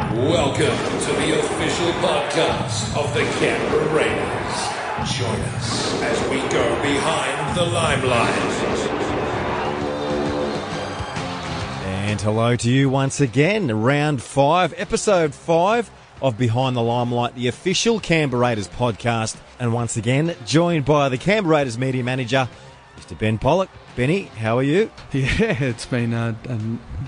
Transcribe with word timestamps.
Welcome 0.00 0.64
to 0.64 1.12
the 1.12 1.38
official 1.38 1.92
podcast 2.00 2.96
of 2.96 3.12
the 3.12 3.20
Canberra 3.38 3.94
Raiders. 3.94 5.14
Join 5.14 5.40
us 5.52 6.02
as 6.02 6.18
we 6.30 6.38
go 6.48 6.82
behind 6.82 7.54
the 7.56 7.66
limelight. 7.66 8.34
And 11.84 12.18
hello 12.18 12.56
to 12.56 12.70
you 12.70 12.88
once 12.88 13.20
again. 13.20 13.70
Round 13.70 14.22
five, 14.22 14.72
episode 14.78 15.34
five 15.34 15.90
of 16.22 16.38
Behind 16.38 16.74
the 16.74 16.82
Limelight, 16.82 17.34
the 17.34 17.48
official 17.48 18.00
Canberra 18.00 18.40
Raiders 18.40 18.68
podcast. 18.68 19.36
And 19.58 19.74
once 19.74 19.98
again, 19.98 20.34
joined 20.46 20.86
by 20.86 21.10
the 21.10 21.18
Canberra 21.18 21.58
Raiders 21.58 21.76
media 21.76 22.02
manager, 22.02 22.48
Mr. 22.98 23.18
Ben 23.18 23.38
Pollock. 23.38 23.68
Benny, 23.96 24.24
how 24.38 24.58
are 24.58 24.62
you? 24.62 24.90
Yeah, 25.12 25.64
it's 25.64 25.86
been 25.86 26.12
a, 26.12 26.36
a 26.48 26.58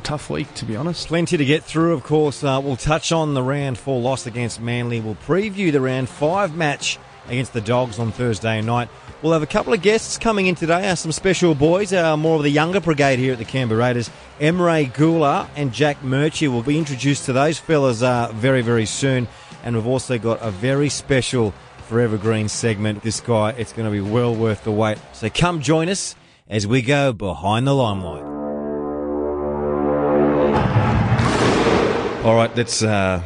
tough 0.03 0.29
week, 0.31 0.53
to 0.55 0.65
be 0.65 0.77
honest. 0.77 1.09
Plenty 1.09 1.37
to 1.37 1.45
get 1.45 1.65
through, 1.65 1.93
of 1.95 2.03
course. 2.03 2.43
Uh, 2.43 2.61
we'll 2.63 2.77
touch 2.77 3.13
on 3.13 3.35
the 3.35 3.43
round 3.43 3.79
four 3.79 4.01
loss 4.01 4.27
against 4.27 4.61
Manly. 4.61 5.01
We'll 5.01 5.15
preview 5.15 5.71
the 5.73 5.81
round 5.81 6.09
five 6.09 6.57
match 6.57 6.99
against 7.29 7.53
the 7.53 7.61
Dogs 7.61 7.99
on 7.99 8.13
Thursday 8.13 8.61
night. 8.61 8.89
We'll 9.23 9.33
have 9.33 9.43
a 9.43 9.47
couple 9.47 9.73
of 9.73 9.81
guests 9.83 10.19
coming 10.19 10.47
in 10.47 10.57
today, 10.57 10.89
uh, 10.89 10.97
some 10.97 11.13
special 11.13 11.55
boys, 11.55 11.93
uh, 11.93 12.17
more 12.17 12.37
of 12.37 12.43
the 12.43 12.51
younger 12.51 12.81
brigade 12.81 13.21
here 13.21 13.33
at 13.33 13.39
the 13.39 13.45
Canberra 13.45 13.81
Raiders. 13.81 14.11
Emre 14.41 14.91
Guler 14.91 15.49
and 15.55 15.73
Jack 15.73 16.03
Murchie 16.03 16.49
will 16.49 16.65
be 16.65 16.77
introduced 16.77 17.27
to 17.27 17.33
those 17.33 17.59
fellas 17.59 18.03
uh, 18.03 18.33
very, 18.35 18.63
very 18.63 18.87
soon. 18.87 19.29
And 19.63 19.77
we've 19.77 19.87
also 19.87 20.19
got 20.19 20.43
a 20.43 20.51
very 20.51 20.89
special 20.89 21.55
Forever 21.93 22.17
Green 22.17 22.49
segment. 22.49 23.03
This 23.03 23.21
guy, 23.21 23.51
it's 23.51 23.75
going 23.75 23.85
to 23.85 23.93
be 23.93 24.01
well 24.01 24.35
worth 24.35 24.65
the 24.65 24.73
wait. 24.73 24.97
So 25.13 25.29
come 25.29 25.61
join 25.61 25.91
us 25.91 26.17
as 26.49 26.67
we 26.67 26.81
go 26.81 27.13
behind 27.13 27.67
the 27.67 27.75
limelight. 27.75 28.23
All 32.25 32.35
right, 32.35 32.51
let's 32.57 32.83
uh, 32.83 33.23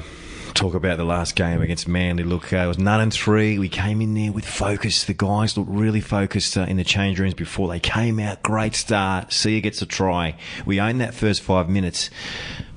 talk 0.54 0.74
about 0.74 0.96
the 0.96 1.04
last 1.04 1.36
game 1.36 1.62
against 1.62 1.86
Manly. 1.86 2.24
Look, 2.24 2.52
uh, 2.52 2.56
it 2.56 2.66
was 2.66 2.76
none 2.76 3.00
and 3.00 3.12
three. 3.12 3.56
We 3.56 3.68
came 3.68 4.00
in 4.00 4.14
there 4.14 4.32
with 4.32 4.44
focus. 4.44 5.04
The 5.04 5.14
guys 5.14 5.56
looked 5.56 5.70
really 5.70 6.00
focused 6.00 6.56
uh, 6.56 6.62
in 6.62 6.76
the 6.76 6.82
change 6.82 7.20
rooms 7.20 7.34
before 7.34 7.68
they 7.68 7.78
came 7.78 8.18
out. 8.18 8.42
Great 8.42 8.74
start. 8.74 9.32
Sia 9.32 9.60
gets 9.60 9.80
a 9.80 9.86
try. 9.86 10.36
We 10.64 10.80
owned 10.80 11.00
that 11.00 11.14
first 11.14 11.40
five 11.40 11.68
minutes. 11.68 12.10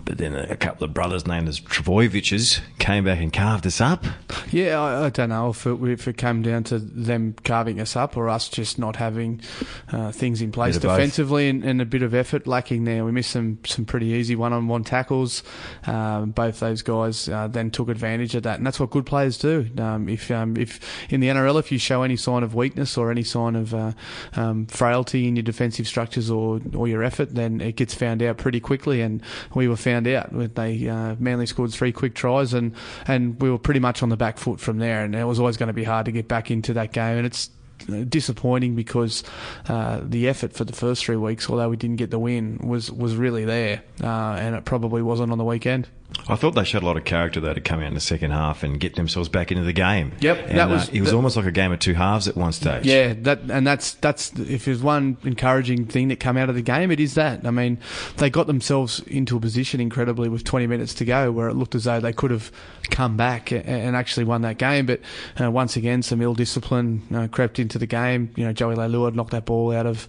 But 0.09 0.17
then 0.17 0.33
a 0.33 0.55
couple 0.55 0.85
of 0.85 0.93
brothers 0.95 1.27
named 1.27 1.47
as 1.47 1.59
Trbojevics 1.59 2.61
came 2.79 3.03
back 3.03 3.19
and 3.19 3.31
carved 3.31 3.67
us 3.67 3.79
up. 3.79 4.05
Yeah, 4.49 4.81
I, 4.81 5.05
I 5.05 5.09
don't 5.11 5.29
know 5.29 5.51
if 5.51 5.67
it, 5.67 5.79
if 5.83 6.07
it 6.07 6.17
came 6.17 6.41
down 6.41 6.63
to 6.63 6.79
them 6.79 7.35
carving 7.43 7.79
us 7.79 7.95
up 7.95 8.17
or 8.17 8.27
us 8.27 8.49
just 8.49 8.79
not 8.79 8.95
having 8.95 9.39
uh, 9.91 10.11
things 10.11 10.41
in 10.41 10.51
place 10.51 10.77
Bit 10.77 10.85
of 10.85 10.89
both. 10.89 10.97
defensively 10.97 11.47
and, 11.47 11.63
and 11.63 11.79
a 11.79 11.85
bit 11.85 12.01
of 12.01 12.15
effort 12.15 12.47
lacking 12.47 12.85
there. 12.85 13.05
We 13.05 13.11
missed 13.11 13.29
some, 13.29 13.59
some 13.67 13.85
pretty 13.85 14.07
easy 14.07 14.35
one-on-one 14.35 14.83
tackles. 14.83 15.43
Um, 15.85 16.31
both 16.31 16.59
those 16.59 16.81
guys 16.81 17.29
uh, 17.29 17.47
then 17.47 17.69
took 17.69 17.87
advantage 17.87 18.33
of 18.33 18.41
that, 18.41 18.57
and 18.57 18.65
that's 18.65 18.79
what 18.79 18.89
good 18.89 19.05
players 19.05 19.37
do. 19.37 19.69
Um, 19.77 20.09
if 20.09 20.31
um, 20.31 20.57
if 20.57 20.79
in 21.13 21.19
the 21.19 21.27
NRL, 21.27 21.59
if 21.59 21.71
you 21.71 21.77
show 21.77 22.01
any 22.01 22.17
sign 22.17 22.41
of 22.41 22.55
weakness 22.55 22.97
or 22.97 23.11
any 23.11 23.21
sign 23.23 23.55
of 23.55 23.75
uh, 23.75 23.91
um, 24.35 24.65
frailty 24.65 25.27
in 25.27 25.35
your 25.35 25.43
defensive 25.43 25.87
structures 25.87 26.31
or 26.31 26.59
or 26.75 26.87
your 26.87 27.03
effort, 27.03 27.35
then 27.35 27.61
it 27.61 27.75
gets 27.75 27.93
found 27.93 28.23
out 28.23 28.37
pretty 28.39 28.59
quickly. 28.59 29.01
And 29.01 29.21
we 29.53 29.67
were 29.67 29.77
found 29.77 29.98
out. 30.07 30.29
They 30.55 30.87
uh, 30.87 31.15
Manly 31.19 31.45
scored 31.45 31.71
three 31.71 31.91
quick 31.91 32.15
tries, 32.15 32.53
and 32.53 32.73
and 33.07 33.39
we 33.41 33.49
were 33.49 33.57
pretty 33.57 33.79
much 33.79 34.03
on 34.03 34.09
the 34.09 34.17
back 34.17 34.37
foot 34.37 34.59
from 34.59 34.79
there. 34.79 35.03
And 35.03 35.15
it 35.15 35.23
was 35.23 35.39
always 35.39 35.57
going 35.57 35.67
to 35.67 35.73
be 35.73 35.83
hard 35.83 36.05
to 36.05 36.11
get 36.11 36.27
back 36.27 36.51
into 36.51 36.73
that 36.73 36.91
game, 36.91 37.17
and 37.17 37.25
it's 37.25 37.49
uh, 37.89 38.03
disappointing 38.07 38.75
because 38.75 39.23
uh, 39.67 40.01
the 40.03 40.27
effort 40.27 40.53
for 40.53 40.63
the 40.63 40.73
first 40.73 41.05
three 41.05 41.15
weeks, 41.15 41.49
although 41.49 41.69
we 41.69 41.77
didn't 41.77 41.97
get 41.97 42.11
the 42.11 42.19
win, 42.19 42.59
was 42.63 42.91
was 42.91 43.15
really 43.15 43.45
there, 43.45 43.83
uh, 44.03 44.33
and 44.33 44.55
it 44.55 44.65
probably 44.65 45.01
wasn't 45.01 45.31
on 45.31 45.37
the 45.37 45.45
weekend. 45.45 45.87
I 46.27 46.35
thought 46.35 46.51
they 46.55 46.63
showed 46.63 46.81
a 46.83 46.85
lot 46.85 46.97
of 46.97 47.05
character 47.05 47.39
though 47.39 47.53
to 47.53 47.61
come 47.61 47.79
out 47.81 47.87
in 47.87 47.93
the 47.93 47.99
second 47.99 48.31
half 48.31 48.63
and 48.63 48.79
get 48.79 48.95
themselves 48.95 49.29
back 49.29 49.51
into 49.51 49.63
the 49.63 49.73
game. 49.73 50.11
Yep, 50.19 50.37
and, 50.47 50.57
that 50.57 50.69
was- 50.69 50.89
uh, 50.89 50.91
it 50.93 51.01
was 51.01 51.09
that- 51.11 51.15
almost 51.15 51.37
like 51.37 51.45
a 51.45 51.51
game 51.51 51.71
of 51.71 51.79
two 51.79 51.93
halves 51.93 52.27
at 52.27 52.35
one 52.35 52.51
stage. 52.51 52.85
Yeah, 52.85 53.13
that 53.21 53.41
and 53.49 53.65
that's 53.65 53.93
that's 53.95 54.31
if 54.39 54.65
there's 54.65 54.81
one 54.81 55.17
encouraging 55.23 55.85
thing 55.85 56.07
that 56.09 56.19
come 56.19 56.35
out 56.37 56.49
of 56.49 56.55
the 56.55 56.61
game, 56.63 56.89
it 56.91 56.99
is 56.99 57.13
that. 57.15 57.45
I 57.45 57.51
mean, 57.51 57.77
they 58.17 58.29
got 58.29 58.47
themselves 58.47 58.99
into 59.01 59.37
a 59.37 59.39
position 59.39 59.79
incredibly 59.79 60.29
with 60.29 60.43
20 60.43 60.67
minutes 60.67 60.93
to 60.95 61.05
go, 61.05 61.31
where 61.31 61.47
it 61.49 61.53
looked 61.55 61.75
as 61.75 61.83
though 61.83 61.99
they 61.99 62.13
could 62.13 62.31
have 62.31 62.51
come 62.89 63.15
back 63.15 63.51
a- 63.51 63.63
and 63.67 63.95
actually 63.95 64.23
won 64.23 64.41
that 64.41 64.57
game. 64.57 64.87
But 64.87 65.01
uh, 65.39 65.51
once 65.51 65.75
again, 65.75 66.01
some 66.01 66.21
ill 66.21 66.33
discipline 66.33 67.03
uh, 67.13 67.27
crept 67.27 67.59
into 67.59 67.77
the 67.77 67.85
game. 67.87 68.31
You 68.35 68.45
know, 68.45 68.53
Joey 68.53 68.75
Leilua 68.75 69.13
knocked 69.13 69.31
that 69.31 69.45
ball 69.45 69.71
out 69.73 69.85
of 69.85 70.07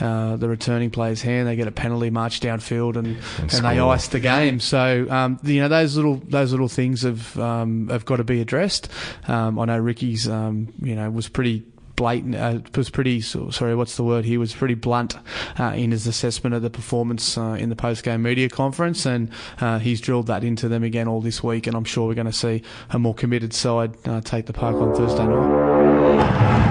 uh, 0.00 0.36
the 0.36 0.48
returning 0.48 0.90
player's 0.90 1.20
hand. 1.22 1.46
They 1.46 1.56
get 1.56 1.68
a 1.68 1.72
penalty, 1.72 2.08
march 2.10 2.40
downfield, 2.40 2.96
and 2.96 3.18
and, 3.38 3.50
they 3.50 3.56
score. 3.76 3.92
ice 3.92 4.08
the 4.08 4.20
game. 4.20 4.60
So 4.60 5.06
um, 5.10 5.38
you 5.42 5.60
know 5.60 5.68
those 5.68 5.96
little 5.96 6.16
those 6.16 6.52
little 6.52 6.68
things 6.68 7.02
have 7.02 7.38
um, 7.38 7.88
have 7.88 8.04
got 8.04 8.16
to 8.16 8.24
be 8.24 8.40
addressed. 8.40 8.88
Um, 9.28 9.58
I 9.58 9.66
know 9.66 9.78
Ricky's 9.78 10.28
um, 10.28 10.72
you 10.80 10.94
know 10.94 11.10
was 11.10 11.28
pretty 11.28 11.64
blatant 11.96 12.34
uh, 12.34 12.58
was 12.74 12.90
pretty 12.90 13.20
sorry 13.20 13.74
what's 13.74 13.96
the 13.96 14.02
word 14.02 14.24
he 14.24 14.38
was 14.38 14.54
pretty 14.54 14.74
blunt 14.74 15.14
uh, 15.60 15.72
in 15.74 15.90
his 15.90 16.06
assessment 16.06 16.54
of 16.54 16.62
the 16.62 16.70
performance 16.70 17.36
uh, 17.36 17.56
in 17.58 17.68
the 17.68 17.76
post 17.76 18.02
game 18.02 18.22
media 18.22 18.48
conference 18.48 19.04
and 19.06 19.30
uh, 19.60 19.78
he's 19.78 20.00
drilled 20.00 20.26
that 20.26 20.42
into 20.42 20.68
them 20.68 20.82
again 20.82 21.06
all 21.06 21.20
this 21.20 21.42
week 21.42 21.66
and 21.66 21.76
I'm 21.76 21.84
sure 21.84 22.08
we're 22.08 22.14
going 22.14 22.26
to 22.26 22.32
see 22.32 22.62
a 22.90 22.98
more 22.98 23.14
committed 23.14 23.52
side 23.52 23.94
uh, 24.06 24.20
take 24.20 24.46
the 24.46 24.52
park 24.52 24.76
on 24.76 24.94
Thursday 24.94 25.26
night. 25.26 26.62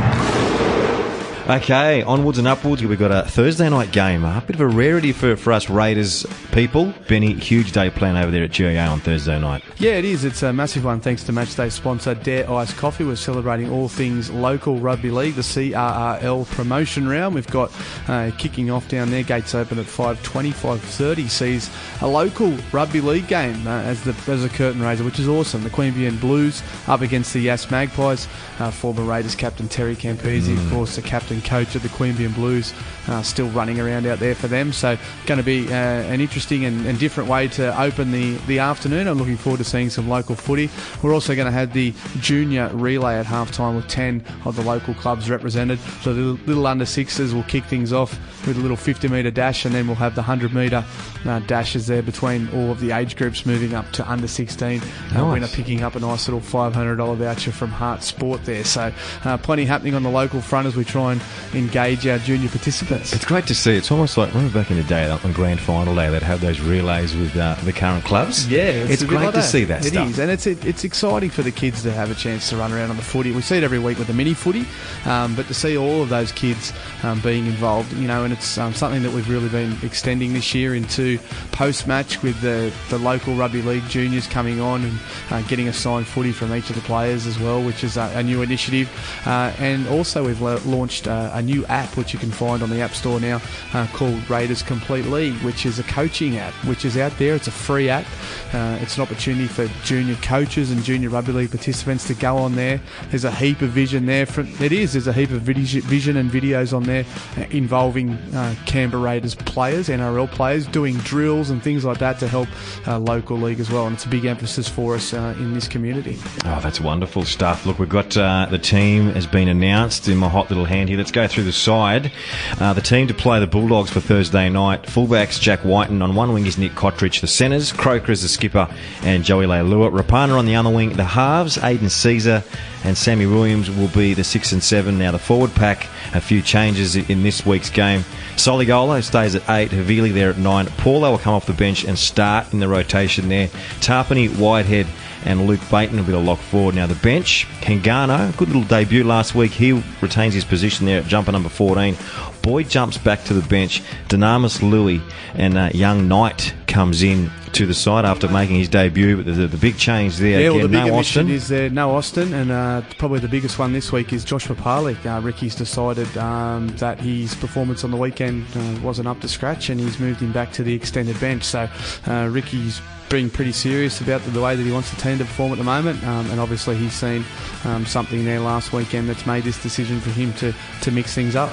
Okay, 1.49 2.03
onwards 2.03 2.37
and 2.37 2.47
upwards. 2.47 2.83
We've 2.83 2.99
got 2.99 3.11
a 3.11 3.27
Thursday 3.27 3.67
night 3.67 3.91
game. 3.91 4.23
A 4.23 4.41
bit 4.45 4.55
of 4.55 4.61
a 4.61 4.67
rarity 4.67 5.11
for, 5.11 5.35
for 5.35 5.51
us 5.51 5.69
Raiders 5.69 6.25
people. 6.51 6.93
Benny, 7.09 7.33
huge 7.33 7.71
day 7.71 7.89
planned 7.89 8.17
over 8.19 8.31
there 8.31 8.43
at 8.43 8.51
GIO 8.51 8.77
on 8.77 8.99
Thursday 8.99 9.39
night. 9.39 9.63
Yeah, 9.77 9.93
it 9.93 10.05
is. 10.05 10.23
It's 10.23 10.43
a 10.43 10.53
massive 10.53 10.85
one 10.85 11.01
thanks 11.01 11.23
to 11.23 11.31
Matchday 11.33 11.71
sponsor 11.71 12.13
Dare 12.13 12.49
Ice 12.49 12.73
Coffee. 12.73 13.03
We're 13.03 13.15
celebrating 13.15 13.71
all 13.71 13.89
things 13.89 14.29
local 14.29 14.77
rugby 14.77 15.09
league, 15.09 15.33
the 15.33 15.41
CRRL 15.41 16.45
promotion 16.51 17.07
round. 17.09 17.33
We've 17.33 17.47
got 17.47 17.71
uh, 18.07 18.31
kicking 18.37 18.69
off 18.69 18.87
down 18.87 19.09
there. 19.09 19.23
Gates 19.23 19.55
open 19.55 19.79
at 19.79 19.87
5.20, 19.87 20.51
5.30 20.53 21.27
sees 21.29 21.69
a 22.01 22.07
local 22.07 22.55
rugby 22.71 23.01
league 23.01 23.27
game 23.27 23.65
uh, 23.67 23.81
as 23.81 24.03
the 24.03 24.15
as 24.31 24.45
a 24.45 24.49
curtain 24.49 24.81
raiser, 24.81 25.03
which 25.03 25.19
is 25.19 25.27
awesome. 25.27 25.63
The 25.63 25.69
Queanbeyan 25.71 26.21
Blues 26.21 26.61
up 26.87 27.01
against 27.01 27.33
the 27.33 27.39
Yass 27.39 27.71
Magpies. 27.71 28.27
Uh, 28.59 28.69
former 28.69 29.03
Raiders 29.03 29.35
captain 29.35 29.67
Terry 29.67 29.95
Campese, 29.95 30.55
of 30.55 30.71
course, 30.71 30.95
the 30.95 31.01
captain 31.01 31.30
coach 31.39 31.75
of 31.75 31.83
the 31.83 31.87
Queanbeyan 31.89 32.35
Blues, 32.35 32.73
uh, 33.07 33.21
still 33.21 33.47
running 33.51 33.79
around 33.79 34.05
out 34.05 34.19
there 34.19 34.35
for 34.35 34.47
them. 34.47 34.73
So 34.73 34.97
going 35.27 35.37
to 35.37 35.43
be 35.43 35.67
uh, 35.67 35.71
an 35.75 36.19
interesting 36.19 36.65
and, 36.65 36.85
and 36.85 36.99
different 36.99 37.29
way 37.29 37.47
to 37.49 37.79
open 37.81 38.11
the, 38.11 38.33
the 38.47 38.59
afternoon. 38.59 39.07
I'm 39.07 39.17
looking 39.19 39.37
forward 39.37 39.59
to 39.59 39.63
seeing 39.63 39.89
some 39.89 40.09
local 40.09 40.35
footy. 40.35 40.69
We're 41.03 41.13
also 41.13 41.35
going 41.35 41.45
to 41.45 41.51
have 41.51 41.71
the 41.73 41.93
junior 42.19 42.69
relay 42.73 43.15
at 43.19 43.25
halftime 43.27 43.75
with 43.75 43.87
10 43.87 44.25
of 44.45 44.55
the 44.55 44.63
local 44.63 44.93
clubs 44.95 45.29
represented. 45.29 45.79
So 46.01 46.13
the 46.13 46.21
little, 46.45 46.67
under 46.67 46.85
sixes 46.85 47.33
will 47.33 47.43
kick 47.43 47.63
things 47.65 47.93
off 47.93 48.11
with 48.47 48.57
a 48.57 48.59
little 48.59 48.77
50 48.77 49.07
metre 49.07 49.29
dash, 49.29 49.65
and 49.65 49.75
then 49.75 49.85
we'll 49.85 49.95
have 49.97 50.15
the 50.15 50.21
100 50.21 50.53
metre 50.53 50.83
uh, 51.25 51.39
dashes 51.41 51.85
there 51.87 52.01
between 52.01 52.49
all 52.55 52.71
of 52.71 52.79
the 52.79 52.91
age 52.91 53.15
groups 53.15 53.45
moving 53.45 53.73
up 53.75 53.89
to 53.91 54.09
under 54.09 54.27
16. 54.27 54.81
Uh, 54.81 54.85
Nice. 55.13 55.33
winner 55.33 55.47
picking 55.47 55.83
up 55.83 55.95
a 55.95 55.99
nice 55.99 56.27
little 56.27 56.39
$500 56.39 57.15
voucher 57.17 57.51
from 57.51 57.69
Heart 57.69 58.01
Sport 58.01 58.43
there. 58.45 58.63
So 58.63 58.91
uh, 59.25 59.37
plenty 59.37 59.65
happening 59.65 59.93
on 59.93 60.01
the 60.03 60.09
local 60.09 60.41
front 60.41 60.65
as 60.67 60.75
we 60.75 60.83
try 60.85 61.11
and 61.11 61.20
engage 61.53 62.07
our 62.07 62.17
junior 62.19 62.49
participants. 62.49 63.13
It's 63.13 63.25
great 63.25 63.45
to 63.47 63.55
see. 63.55 63.75
It's 63.75 63.91
almost 63.91 64.17
like, 64.17 64.33
remember 64.33 64.59
back 64.59 64.71
in 64.71 64.77
the 64.77 64.83
day, 64.83 65.09
like 65.11 65.23
on 65.25 65.33
grand 65.33 65.59
final 65.59 65.93
day, 65.95 66.09
they'd 66.09 66.21
have 66.23 66.41
those 66.41 66.59
relays 66.61 67.15
with 67.15 67.35
uh, 67.35 67.55
the 67.63 67.73
current 67.73 68.03
clubs? 68.05 68.47
Yeah, 68.47 68.61
It's, 68.69 69.01
a 69.01 69.05
bit 69.05 69.09
great 69.09 69.25
like 69.25 69.33
to 69.35 69.41
see 69.43 69.63
that 69.65 69.85
It 69.85 69.89
stuff. 69.89 70.09
is, 70.09 70.19
and 70.19 70.31
it's 70.31 70.47
it's 70.47 70.83
exciting 70.83 71.29
for 71.29 71.41
the 71.41 71.51
kids 71.51 71.83
to 71.83 71.91
have 71.91 72.09
a 72.11 72.15
chance 72.15 72.49
to 72.49 72.57
run 72.57 72.71
around 72.71 72.89
on 72.89 72.95
the 72.97 73.03
footy. 73.03 73.31
We 73.31 73.41
see 73.41 73.57
it 73.57 73.63
every 73.63 73.79
week 73.79 73.97
with 73.97 74.07
the 74.07 74.13
mini 74.13 74.33
footy, 74.33 74.65
um, 75.05 75.35
but 75.35 75.47
to 75.47 75.53
see 75.53 75.77
all 75.77 76.01
of 76.01 76.09
those 76.09 76.31
kids 76.31 76.73
um, 77.03 77.19
being 77.21 77.45
involved, 77.45 77.91
you 77.93 78.07
know, 78.07 78.23
and 78.23 78.33
it's 78.33 78.57
um, 78.57 78.73
something 78.73 79.03
that 79.03 79.11
we've 79.11 79.29
really 79.29 79.49
been 79.49 79.75
extending 79.83 80.33
this 80.33 80.53
year 80.55 80.75
into 80.75 81.17
post 81.51 81.87
match 81.87 82.21
with 82.23 82.39
the 82.41 82.71
the 82.89 82.97
local 82.97 83.35
rugby 83.35 83.61
league 83.61 83.83
juniors 83.89 84.27
coming 84.27 84.59
on 84.61 84.83
and 84.83 84.99
uh, 85.31 85.41
getting 85.43 85.67
a 85.67 85.73
signed 85.73 86.07
footy 86.07 86.31
from 86.31 86.53
each 86.53 86.69
of 86.69 86.75
the 86.75 86.81
players 86.83 87.25
as 87.27 87.37
well, 87.39 87.61
which 87.61 87.83
is 87.83 87.97
a, 87.97 88.11
a 88.15 88.23
new 88.23 88.41
initiative. 88.41 88.89
Uh, 89.25 89.53
and 89.59 89.87
also 89.87 90.25
we've 90.25 90.41
la- 90.41 90.59
launched 90.65 91.07
uh, 91.11 91.31
a 91.33 91.41
new 91.41 91.65
app 91.65 91.97
which 91.97 92.13
you 92.13 92.19
can 92.19 92.31
find 92.31 92.63
on 92.63 92.69
the 92.69 92.79
App 92.79 92.91
Store 92.91 93.19
now 93.19 93.41
uh, 93.73 93.85
called 93.93 94.29
Raiders 94.29 94.63
Complete 94.63 95.05
League, 95.05 95.35
which 95.43 95.65
is 95.65 95.77
a 95.77 95.83
coaching 95.83 96.37
app, 96.37 96.53
which 96.65 96.85
is 96.85 96.97
out 96.97 97.11
there. 97.17 97.35
It's 97.35 97.47
a 97.47 97.51
free 97.51 97.89
app. 97.89 98.05
Uh, 98.53 98.77
it's 98.81 98.95
an 98.95 99.03
opportunity 99.03 99.47
for 99.47 99.67
junior 99.83 100.15
coaches 100.15 100.71
and 100.71 100.83
junior 100.83 101.09
rugby 101.09 101.33
league 101.33 101.51
participants 101.51 102.07
to 102.07 102.13
go 102.13 102.37
on 102.37 102.55
there. 102.55 102.81
There's 103.09 103.25
a 103.25 103.31
heap 103.31 103.61
of 103.61 103.69
vision 103.69 104.05
there. 104.05 104.25
It 104.61 104.71
is. 104.71 104.93
There's 104.93 105.07
a 105.07 105.13
heap 105.13 105.31
of 105.31 105.41
vision 105.41 106.17
and 106.17 106.31
videos 106.31 106.75
on 106.75 106.83
there 106.83 107.05
uh, 107.37 107.41
involving 107.51 108.13
uh, 108.33 108.55
Canberra 108.65 109.03
Raiders 109.03 109.35
players, 109.35 109.89
NRL 109.89 110.31
players, 110.31 110.65
doing 110.67 110.95
drills 110.99 111.49
and 111.49 111.61
things 111.61 111.83
like 111.83 111.97
that 111.99 112.19
to 112.19 112.27
help 112.27 112.47
uh, 112.87 112.97
local 112.97 113.37
league 113.37 113.59
as 113.59 113.69
well. 113.69 113.87
And 113.87 113.95
it's 113.95 114.05
a 114.05 114.09
big 114.09 114.25
emphasis 114.25 114.69
for 114.69 114.95
us 114.95 115.13
in 115.13 115.53
this 115.53 115.67
community. 115.67 116.17
Oh, 116.45 116.59
that's 116.61 116.79
wonderful 116.79 117.25
stuff. 117.25 117.65
Look, 117.65 117.79
we've 117.79 117.89
got 117.89 118.11
the 118.11 118.59
team 118.61 119.09
has 119.09 119.27
been 119.27 119.47
announced 119.47 120.07
in 120.07 120.17
my 120.17 120.29
hot 120.29 120.49
little 120.49 120.65
hand 120.65 120.89
here. 120.89 121.00
Let's 121.01 121.09
go 121.09 121.27
through 121.27 121.45
the 121.45 121.51
side. 121.51 122.11
Uh, 122.59 122.73
the 122.73 122.81
team 122.81 123.07
to 123.07 123.13
play 123.15 123.39
the 123.39 123.47
Bulldogs 123.47 123.89
for 123.89 123.99
Thursday 123.99 124.47
night. 124.49 124.83
Fullbacks 124.83 125.41
Jack 125.41 125.65
Wighton 125.65 126.03
on 126.03 126.13
one 126.13 126.31
wing 126.31 126.45
is 126.45 126.59
Nick 126.59 126.73
Cotric. 126.73 127.21
The 127.21 127.25
centres 127.25 127.71
Croker 127.71 128.11
is 128.11 128.21
the 128.21 128.27
skipper 128.27 128.69
and 129.01 129.23
Joey 129.23 129.47
Leilua. 129.47 129.91
Rapana 129.91 130.37
on 130.37 130.45
the 130.45 130.55
other 130.55 130.69
wing. 130.69 130.93
The 130.93 131.03
halves 131.03 131.57
Aidan 131.57 131.87
Sezer 131.87 132.45
and 132.83 132.97
Sammy 132.97 133.25
Williams 133.25 133.69
will 133.69 133.87
be 133.89 134.13
the 134.13 134.23
six 134.23 134.51
and 134.51 134.63
seven. 134.63 134.97
Now 134.97 135.11
the 135.11 135.19
forward 135.19 135.53
pack, 135.53 135.87
a 136.13 136.21
few 136.21 136.41
changes 136.41 136.95
in 136.95 137.23
this 137.23 137.45
week's 137.45 137.69
game. 137.69 138.03
Soliola 138.35 139.03
stays 139.03 139.35
at 139.35 139.49
eight. 139.49 139.71
Havili 139.71 140.13
there 140.13 140.29
at 140.29 140.37
nine. 140.37 140.65
Paulo 140.77 141.11
will 141.11 141.17
come 141.17 141.33
off 141.33 141.45
the 141.45 141.53
bench 141.53 141.83
and 141.83 141.97
start 141.97 142.51
in 142.53 142.59
the 142.59 142.67
rotation 142.67 143.29
there. 143.29 143.47
Tapine, 143.79 144.37
Whitehead, 144.37 144.87
and 145.25 145.45
Luke 145.45 145.61
Bateman 145.69 145.99
will 145.99 146.05
be 146.05 146.11
the 146.11 146.19
lock 146.19 146.39
forward. 146.39 146.75
Now 146.75 146.87
the 146.87 146.95
bench, 146.95 147.47
Hingano, 147.61 148.35
good 148.37 148.47
little 148.47 148.63
debut 148.63 149.03
last 149.03 149.35
week. 149.35 149.51
He 149.51 149.83
retains 150.01 150.33
his 150.33 150.45
position 150.45 150.85
there 150.85 151.01
at 151.01 151.07
jumper 151.07 151.31
number 151.31 151.49
14. 151.49 151.95
Boyd 152.41 152.69
jumps 152.69 152.97
back 152.97 153.23
to 153.25 153.33
the 153.33 153.47
bench. 153.47 153.81
Dunamis 154.09 154.61
Lui 154.61 155.01
and 155.35 155.57
uh, 155.57 155.69
young 155.73 156.07
Knight 156.07 156.53
comes 156.67 157.03
in 157.03 157.29
to 157.53 157.65
the 157.65 157.73
side 157.73 158.05
after 158.05 158.27
making 158.29 158.55
his 158.55 158.69
debut. 158.69 159.17
But 159.17 159.25
the, 159.25 159.31
the, 159.33 159.47
the 159.47 159.57
big 159.57 159.77
change 159.77 160.17
there, 160.17 160.41
Yeah, 160.41 160.49
well, 160.49 160.61
the 160.61 160.67
big 160.69 160.85
no 160.85 160.93
omission 160.93 161.23
Austin. 161.23 161.29
is 161.29 161.47
there, 161.49 161.69
no 161.69 161.95
Austin, 161.95 162.33
and 162.33 162.51
uh, 162.51 162.81
probably 162.97 163.19
the 163.19 163.27
biggest 163.27 163.59
one 163.59 163.73
this 163.73 163.91
week 163.91 164.13
is 164.13 164.23
Josh 164.23 164.47
Papalii. 164.47 165.05
Uh, 165.05 165.21
Ricky's 165.21 165.55
decided 165.55 166.15
um, 166.17 166.69
that 166.77 166.99
his 166.99 167.35
performance 167.35 167.83
on 167.83 167.91
the 167.91 167.97
weekend 167.97 168.45
uh, 168.55 168.79
wasn't 168.81 169.07
up 169.07 169.19
to 169.21 169.27
scratch, 169.27 169.69
and 169.69 169.79
he's 169.79 169.99
moved 169.99 170.21
him 170.21 170.31
back 170.31 170.51
to 170.53 170.63
the 170.63 170.73
extended 170.73 171.19
bench. 171.19 171.43
So 171.43 171.69
uh, 172.07 172.29
Ricky's 172.31 172.81
being 173.09 173.29
pretty 173.29 173.51
serious 173.51 173.99
about 173.99 174.21
the, 174.21 174.31
the 174.31 174.41
way 174.41 174.55
that 174.55 174.63
he 174.63 174.71
wants 174.71 174.89
the 174.89 175.01
team 175.01 175.17
to 175.17 175.25
perform 175.25 175.51
at 175.51 175.57
the 175.57 175.63
moment, 175.65 176.01
um, 176.05 176.29
and 176.31 176.39
obviously 176.39 176.77
he's 176.77 176.93
seen 176.93 177.25
um, 177.65 177.85
something 177.85 178.23
there 178.23 178.39
last 178.39 178.71
weekend 178.71 179.09
that's 179.09 179.25
made 179.25 179.43
this 179.43 179.61
decision 179.61 179.99
for 179.99 180.11
him 180.11 180.33
to, 180.35 180.53
to 180.81 180.91
mix 180.91 181.13
things 181.13 181.35
up. 181.35 181.51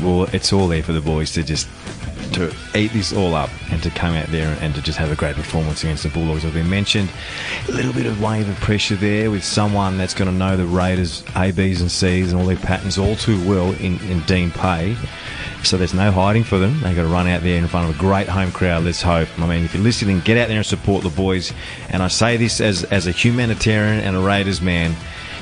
Well, 0.00 0.24
it's 0.32 0.52
all 0.52 0.68
there 0.68 0.82
for 0.82 0.92
the 0.92 1.00
boys 1.00 1.32
to 1.32 1.42
just 1.42 1.68
to 2.32 2.54
eat 2.74 2.92
this 2.92 3.12
all 3.12 3.34
up 3.34 3.50
and 3.70 3.82
to 3.82 3.90
come 3.90 4.14
out 4.14 4.26
there 4.28 4.56
and 4.60 4.74
to 4.74 4.82
just 4.82 4.98
have 4.98 5.10
a 5.10 5.14
great 5.14 5.36
performance 5.36 5.82
against 5.82 6.02
the 6.02 6.08
Bulldogs. 6.10 6.44
I've 6.44 6.52
been 6.52 6.68
mentioned 6.68 7.08
a 7.68 7.72
little 7.72 7.92
bit 7.92 8.04
of 8.06 8.20
wave 8.20 8.48
of 8.48 8.56
pressure 8.56 8.96
there 8.96 9.30
with 9.30 9.44
someone 9.44 9.96
that's 9.96 10.12
going 10.12 10.30
to 10.30 10.36
know 10.36 10.56
the 10.56 10.66
Raiders 10.66 11.24
A, 11.34 11.50
B's 11.52 11.80
and 11.80 11.90
C's 11.90 12.32
and 12.32 12.40
all 12.40 12.46
their 12.46 12.56
patterns 12.56 12.98
all 12.98 13.16
too 13.16 13.42
well 13.48 13.72
in, 13.74 13.98
in 14.10 14.20
Dean 14.22 14.50
Pay. 14.50 14.96
So 15.62 15.76
there's 15.76 15.94
no 15.94 16.12
hiding 16.12 16.44
for 16.44 16.58
them. 16.58 16.80
They've 16.80 16.94
got 16.94 17.02
to 17.02 17.08
run 17.08 17.26
out 17.26 17.42
there 17.42 17.58
in 17.58 17.66
front 17.66 17.88
of 17.88 17.96
a 17.96 17.98
great 17.98 18.28
home 18.28 18.52
crowd. 18.52 18.84
Let's 18.84 19.02
hope. 19.02 19.28
I 19.38 19.46
mean, 19.46 19.64
if 19.64 19.74
you're 19.74 19.82
listening, 19.82 20.20
get 20.20 20.36
out 20.36 20.48
there 20.48 20.58
and 20.58 20.66
support 20.66 21.02
the 21.02 21.10
boys. 21.10 21.52
And 21.88 22.02
I 22.02 22.08
say 22.08 22.36
this 22.36 22.60
as 22.60 22.84
as 22.84 23.06
a 23.06 23.12
humanitarian 23.12 24.00
and 24.00 24.16
a 24.16 24.20
Raiders 24.20 24.60
man. 24.60 24.94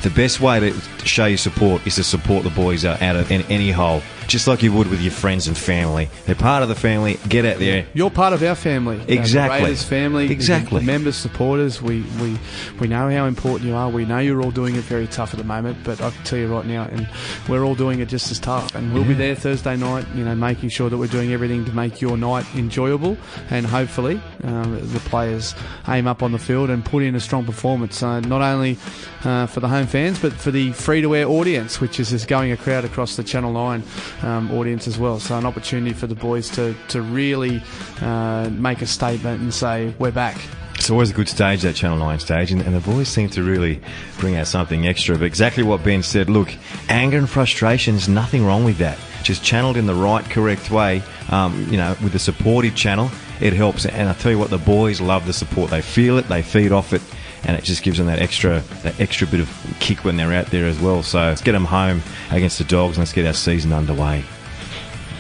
The 0.03 0.11
best 0.11 0.41
way 0.41 0.61
to 0.61 0.73
show 1.07 1.27
your 1.27 1.39
support 1.39 1.87
is 1.87 1.97
to 1.97 2.05
support 2.05 2.45
the 2.45 2.51
boys 2.51 2.85
out 2.85 3.17
of 3.17 3.31
in 3.31 3.43
any 3.51 3.71
hole, 3.71 4.03
just 4.27 4.47
like 4.47 4.63
you 4.63 4.73
would 4.73 4.89
with 4.89 5.01
your 5.01 5.13
friends 5.13 5.47
and 5.47 5.57
family. 5.57 6.09
They're 6.27 6.35
part 6.35 6.63
of 6.63 6.69
the 6.69 6.75
family. 6.75 7.19
Get 7.29 7.45
out 7.45 7.59
there. 7.59 7.87
You're 7.95 8.11
part 8.11 8.33
of 8.33 8.43
our 8.43 8.55
family. 8.55 9.01
Exactly. 9.09 9.61
Raiders 9.61 9.83
family. 9.83 10.31
Exactly. 10.31 10.83
Members, 10.85 11.17
supporters. 11.17 11.81
We, 11.83 12.03
we 12.21 12.39
we 12.81 12.89
know 12.89 13.11
how 13.11 13.27
important 13.27 13.69
you 13.69 13.75
are. 13.75 13.89
We 13.89 14.05
know 14.05 14.19
you're 14.19 14.43
all 14.43 14.51
doing 14.51 14.77
it 14.77 14.85
very 14.85 15.07
tough 15.07 15.33
at 15.35 15.39
the 15.39 15.45
moment. 15.45 15.79
But 15.85 16.01
I 16.01 16.11
can 16.11 16.25
tell 16.25 16.39
you 16.39 16.49
right 16.49 16.67
now, 16.67 16.85
and 16.85 17.09
we're 17.49 17.65
all 17.65 17.75
doing 17.75 18.01
it 18.01 18.09
just 18.09 18.31
as 18.31 18.39
tough. 18.39 18.75
And 18.75 18.93
we'll 18.93 19.05
be 19.05 19.15
there 19.15 19.35
Thursday 19.35 19.77
night. 19.77 20.07
You 20.15 20.25
know, 20.25 20.35
making 20.35 20.71
sure 20.71 20.91
that 20.91 20.99
we're 20.99 21.07
doing 21.07 21.33
everything 21.33 21.65
to 21.67 21.73
make 21.73 22.01
your 22.01 22.17
night 22.17 22.47
enjoyable. 22.55 23.17
And 23.51 23.67
hopefully, 23.67 24.21
um, 24.43 24.81
the 24.93 25.01
players 25.01 25.55
aim 25.89 26.07
up 26.07 26.23
on 26.23 26.33
the 26.33 26.39
field 26.39 26.71
and 26.71 26.85
put 26.85 27.03
in 27.03 27.15
a 27.15 27.21
strong 27.21 27.45
performance. 27.45 28.03
Uh, 28.03 28.21
not 28.21 28.43
only 28.43 28.79
uh, 29.25 29.47
for 29.47 29.61
the 29.61 29.69
home 29.69 29.87
fans, 29.87 30.19
but 30.19 30.33
for 30.33 30.51
the 30.51 30.73
free 30.73 31.01
to 31.01 31.15
air 31.15 31.27
audience, 31.29 31.81
which 31.81 32.01
is 32.01 32.11
just 32.11 32.29
going 32.29 32.53
a 32.53 32.57
crowd 32.57 32.85
across 32.85 33.17
the 33.17 33.25
Channel 33.25 33.53
9 33.53 33.83
um, 34.23 34.51
audience 34.53 34.87
as 34.87 34.99
well. 34.99 35.19
So, 35.21 35.37
an 35.37 35.47
opportunity 35.47 35.95
for 35.95 36.07
the 36.07 36.15
boys 36.15 36.49
to, 36.51 36.75
to 36.89 37.03
really 37.03 37.63
uh, 38.01 38.51
make 38.53 38.83
a 38.83 38.87
statement 38.87 39.41
and 39.41 39.53
say, 39.53 39.95
We're 39.99 40.13
back. 40.13 40.39
It's 40.77 40.91
always 40.91 41.11
a 41.11 41.15
good 41.15 41.29
stage, 41.29 41.63
that 41.63 41.77
Channel 41.77 41.99
9 41.99 42.19
stage, 42.19 42.53
and, 42.53 42.61
and 42.61 42.75
the 42.75 42.81
boys 42.81 43.09
seem 43.09 43.31
to 43.31 43.43
really 43.43 43.81
bring 44.19 44.37
out 44.37 44.47
something 44.47 44.87
extra. 44.87 45.17
But 45.17 45.25
exactly 45.25 45.63
what 45.63 45.83
Ben 45.83 46.03
said 46.03 46.29
look, 46.29 46.53
anger 46.89 47.17
and 47.17 47.31
frustration, 47.31 47.95
there's 47.95 48.09
nothing 48.09 48.45
wrong 48.45 48.65
with 48.65 48.79
that. 48.79 48.99
Just 49.23 49.43
channeled 49.43 49.77
in 49.77 49.87
the 49.87 49.95
right, 49.95 50.25
correct 50.25 50.71
way, 50.71 51.03
um, 51.31 51.67
you 51.71 51.79
know, 51.79 51.97
with 52.03 52.13
the 52.13 52.19
supportive 52.19 52.75
channel, 52.75 53.11
it 53.41 53.53
helps. 53.53 53.87
And 53.87 54.09
I 54.09 54.13
tell 54.15 54.33
you 54.33 54.39
what, 54.39 54.51
the 54.51 54.59
boys 54.59 55.01
love 55.01 55.27
the 55.27 55.33
support. 55.33 55.71
They 55.71 55.81
feel 55.81 56.19
it, 56.19 56.29
they 56.29 56.43
feed 56.43 56.73
off 56.73 56.93
it, 56.93 57.01
and 57.47 57.57
it 57.57 57.65
just 57.65 57.83
gives 57.83 57.99
them 57.99 58.07
that 58.07 58.19
extra, 58.21 58.61
that 58.83 58.99
extra 59.01 59.27
bit 59.27 59.41
of 59.41 59.77
kick 59.81 60.05
when 60.05 60.17
they're 60.17 60.33
out 60.33 60.47
there 60.47 60.67
as 60.67 60.79
well. 60.81 61.03
So 61.03 61.19
let's 61.19 61.43
get 61.43 61.53
them 61.53 61.65
home 61.65 62.03
against 62.31 62.59
the 62.59 62.65
Dogs 62.65 62.97
and 62.97 63.03
let's 63.03 63.13
get 63.13 63.27
our 63.27 63.35
season 63.35 63.73
underway. 63.73 64.25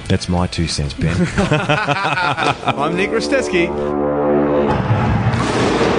That's 0.09 0.29
my 0.29 0.47
two 0.47 0.69
cents, 0.69 0.94
Ben. 0.94 1.17
I'm 1.38 2.97
Nick 2.97 3.11
Rostesky. 3.11 3.69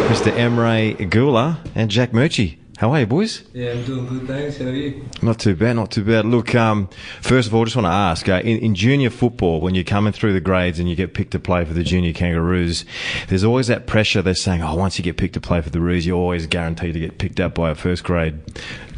Mr. 0.08 0.32
Emre 0.34 0.96
Guler 1.10 1.58
and 1.74 1.90
Jack 1.90 2.12
Murchie. 2.12 2.58
How 2.78 2.92
are 2.92 3.00
you, 3.00 3.06
boys? 3.06 3.42
Yeah, 3.54 3.72
I'm 3.72 3.86
doing 3.86 4.06
good, 4.06 4.28
thanks. 4.28 4.58
How 4.58 4.66
are 4.66 4.74
you? 4.74 5.06
Not 5.22 5.40
too 5.40 5.56
bad, 5.56 5.78
not 5.78 5.92
too 5.92 6.04
bad. 6.04 6.26
Look, 6.26 6.54
um, 6.56 6.90
first 7.22 7.48
of 7.48 7.56
all, 7.56 7.62
I 7.62 7.64
just 7.66 7.78
want 7.78 7.86
to 7.86 7.92
ask 7.92 8.28
uh, 8.28 8.42
in, 8.44 8.58
in 8.58 8.76
junior 8.76 9.10
football, 9.10 9.62
when 9.62 9.76
you're 9.76 9.86
coming 9.86 10.12
through 10.12 10.34
the 10.34 10.42
grades 10.42 10.78
and 10.78 10.90
you 10.90 10.96
get 10.96 11.14
picked 11.14 11.32
to 11.32 11.40
play 11.40 11.64
for 11.64 11.74
the 11.74 11.84
junior 11.84 12.12
Kangaroos, 12.12 12.84
there's 13.30 13.46
always 13.46 13.68
that 13.68 13.88
pressure. 13.88 14.22
They're 14.22 14.36
saying, 14.36 14.62
oh, 14.62 14.76
once 14.76 14.98
you 14.98 15.06
get 15.06 15.16
picked 15.16 15.36
to 15.36 15.42
play 15.42 15.62
for 15.62 15.70
the 15.70 15.80
Roos, 15.80 16.06
you're 16.06 16.18
always 16.18 16.48
guaranteed 16.48 16.96
to 16.96 17.00
get 17.00 17.18
picked 17.18 17.40
up 17.40 17.56
by 17.56 17.70
a 17.70 17.76
first 17.76 18.04
grade 18.04 18.42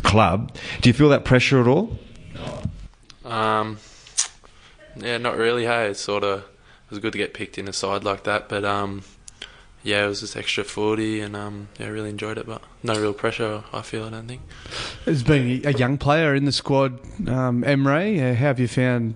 club. 0.01 0.55
Do 0.81 0.89
you 0.89 0.93
feel 0.93 1.09
that 1.09 1.23
pressure 1.23 1.61
at 1.61 1.67
all? 1.67 1.99
No. 3.23 3.29
Um, 3.31 3.77
yeah, 4.95 5.19
not 5.19 5.37
really. 5.37 5.65
Hey, 5.65 5.89
it's 5.89 5.99
sort 5.99 6.23
of 6.23 6.39
it 6.39 6.89
was 6.89 6.97
good 6.97 7.11
to 7.11 7.19
get 7.19 7.35
picked 7.35 7.59
in 7.59 7.67
a 7.67 7.73
side 7.73 8.03
like 8.03 8.23
that, 8.23 8.49
but 8.49 8.65
um, 8.65 9.03
yeah, 9.87 10.03
it 10.03 10.09
was 10.09 10.19
just 10.19 10.35
extra 10.35 10.65
forty, 10.65 11.21
and 11.21 11.33
um, 11.33 11.69
yeah, 11.79 11.85
I 11.85 11.89
really 11.89 12.09
enjoyed 12.09 12.37
it, 12.37 12.45
but 12.45 12.61
no 12.83 12.99
real 12.99 13.13
pressure. 13.13 13.63
I 13.71 13.81
feel. 13.81 14.03
I 14.03 14.09
don't 14.09 14.27
think. 14.27 14.41
As 15.05 15.23
being 15.23 15.65
a 15.65 15.71
young 15.71 15.97
player 15.97 16.35
in 16.35 16.43
the 16.43 16.51
squad, 16.51 16.99
um, 17.29 17.63
Emre, 17.63 18.19
uh, 18.19 18.35
how 18.35 18.47
have 18.47 18.59
you 18.59 18.67
found? 18.67 19.15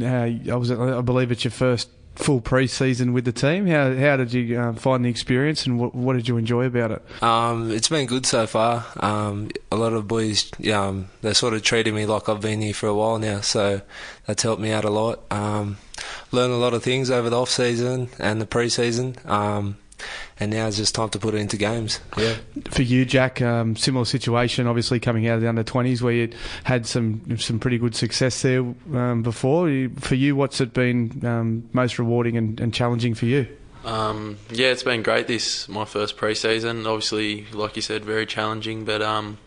Uh, 0.00 0.06
I 0.06 0.56
was, 0.56 0.70
I 0.70 1.00
believe 1.00 1.32
it's 1.32 1.44
your 1.44 1.50
first 1.52 1.88
full 2.16 2.42
pre-season 2.42 3.14
with 3.14 3.24
the 3.24 3.32
team. 3.32 3.66
How 3.66 3.94
how 3.94 4.18
did 4.18 4.34
you 4.34 4.60
uh, 4.60 4.74
find 4.74 5.06
the 5.06 5.08
experience, 5.08 5.64
and 5.64 5.80
what, 5.80 5.94
what 5.94 6.12
did 6.16 6.28
you 6.28 6.36
enjoy 6.36 6.66
about 6.66 6.90
it? 6.90 7.22
Um, 7.22 7.70
it's 7.70 7.88
been 7.88 8.04
good 8.04 8.26
so 8.26 8.46
far. 8.46 8.84
Um, 8.98 9.48
a 9.72 9.76
lot 9.76 9.94
of 9.94 10.06
boys, 10.06 10.50
yeah, 10.58 10.84
um, 10.84 11.08
they 11.22 11.32
sort 11.32 11.54
of 11.54 11.62
treated 11.62 11.94
me 11.94 12.04
like 12.04 12.28
I've 12.28 12.42
been 12.42 12.60
here 12.60 12.74
for 12.74 12.88
a 12.88 12.94
while 12.94 13.18
now, 13.18 13.40
so 13.40 13.80
that's 14.26 14.42
helped 14.42 14.60
me 14.60 14.70
out 14.70 14.84
a 14.84 14.90
lot. 14.90 15.20
Um, 15.32 15.78
learned 16.30 16.52
a 16.52 16.58
lot 16.58 16.74
of 16.74 16.82
things 16.82 17.10
over 17.10 17.30
the 17.30 17.40
off 17.40 17.48
season 17.48 18.10
and 18.18 18.38
the 18.38 18.46
pre-season. 18.46 19.16
Um, 19.24 19.78
and 20.38 20.50
now 20.52 20.66
it's 20.66 20.76
just 20.76 20.94
time 20.94 21.08
to 21.10 21.18
put 21.18 21.34
it 21.34 21.38
into 21.38 21.56
games. 21.56 22.00
Yeah. 22.16 22.36
For 22.70 22.82
you, 22.82 23.04
Jack, 23.04 23.42
um, 23.42 23.76
similar 23.76 24.04
situation. 24.04 24.66
Obviously, 24.66 25.00
coming 25.00 25.28
out 25.28 25.36
of 25.36 25.40
the 25.40 25.48
under 25.48 25.62
twenties, 25.62 26.02
where 26.02 26.12
you 26.12 26.32
had 26.64 26.86
some 26.86 27.38
some 27.38 27.58
pretty 27.58 27.78
good 27.78 27.94
success 27.94 28.42
there 28.42 28.60
um, 28.94 29.22
before. 29.22 29.88
For 29.98 30.14
you, 30.14 30.36
what's 30.36 30.60
it 30.60 30.72
been 30.72 31.24
um, 31.24 31.68
most 31.72 31.98
rewarding 31.98 32.36
and, 32.36 32.60
and 32.60 32.72
challenging 32.72 33.14
for 33.14 33.26
you? 33.26 33.46
Um, 33.84 34.36
yeah, 34.50 34.68
it's 34.68 34.82
been 34.82 35.02
great. 35.02 35.26
This 35.26 35.68
my 35.68 35.84
first 35.84 36.16
pre-season. 36.16 36.86
Obviously, 36.86 37.46
like 37.52 37.76
you 37.76 37.82
said, 37.82 38.04
very 38.04 38.26
challenging, 38.26 38.84
but 38.84 39.00
um, 39.00 39.38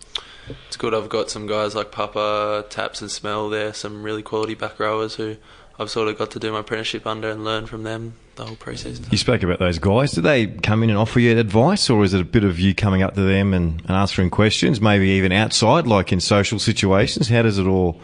it's 0.67 0.75
good. 0.75 0.93
I've 0.93 1.09
got 1.09 1.29
some 1.29 1.45
guys 1.45 1.75
like 1.75 1.91
Papa, 1.91 2.65
Taps, 2.69 3.01
and 3.01 3.11
Smell 3.11 3.49
there. 3.49 3.73
Some 3.73 4.01
really 4.03 4.23
quality 4.23 4.55
back 4.55 4.79
rowers 4.79 5.15
who 5.15 5.37
I've 5.79 5.89
sort 5.89 6.07
of 6.07 6.17
got 6.17 6.31
to 6.31 6.39
do 6.39 6.51
my 6.51 6.59
apprenticeship 6.59 7.07
under 7.07 7.31
and 7.31 7.43
learn 7.43 7.65
from 7.65 7.83
them 7.83 8.13
the 8.35 8.45
whole 8.45 8.55
pre-season. 8.55 9.05
You 9.09 9.17
spoke 9.17 9.41
about 9.41 9.59
those 9.59 9.79
guys. 9.79 10.11
Do 10.11 10.21
they 10.21 10.47
come 10.47 10.83
in 10.83 10.89
and 10.89 10.97
offer 10.97 11.19
you 11.19 11.37
advice, 11.37 11.89
or 11.89 12.03
is 12.03 12.13
it 12.13 12.21
a 12.21 12.25
bit 12.25 12.43
of 12.43 12.59
you 12.59 12.75
coming 12.75 13.01
up 13.01 13.15
to 13.15 13.21
them 13.21 13.53
and, 13.53 13.81
and 13.81 13.91
answering 13.91 14.29
questions, 14.29 14.81
maybe 14.81 15.09
even 15.09 15.31
outside, 15.31 15.87
like 15.87 16.11
in 16.11 16.19
social 16.19 16.59
situations? 16.59 17.27
How 17.27 17.41
does 17.41 17.57
it 17.57 17.65
all? 17.65 17.99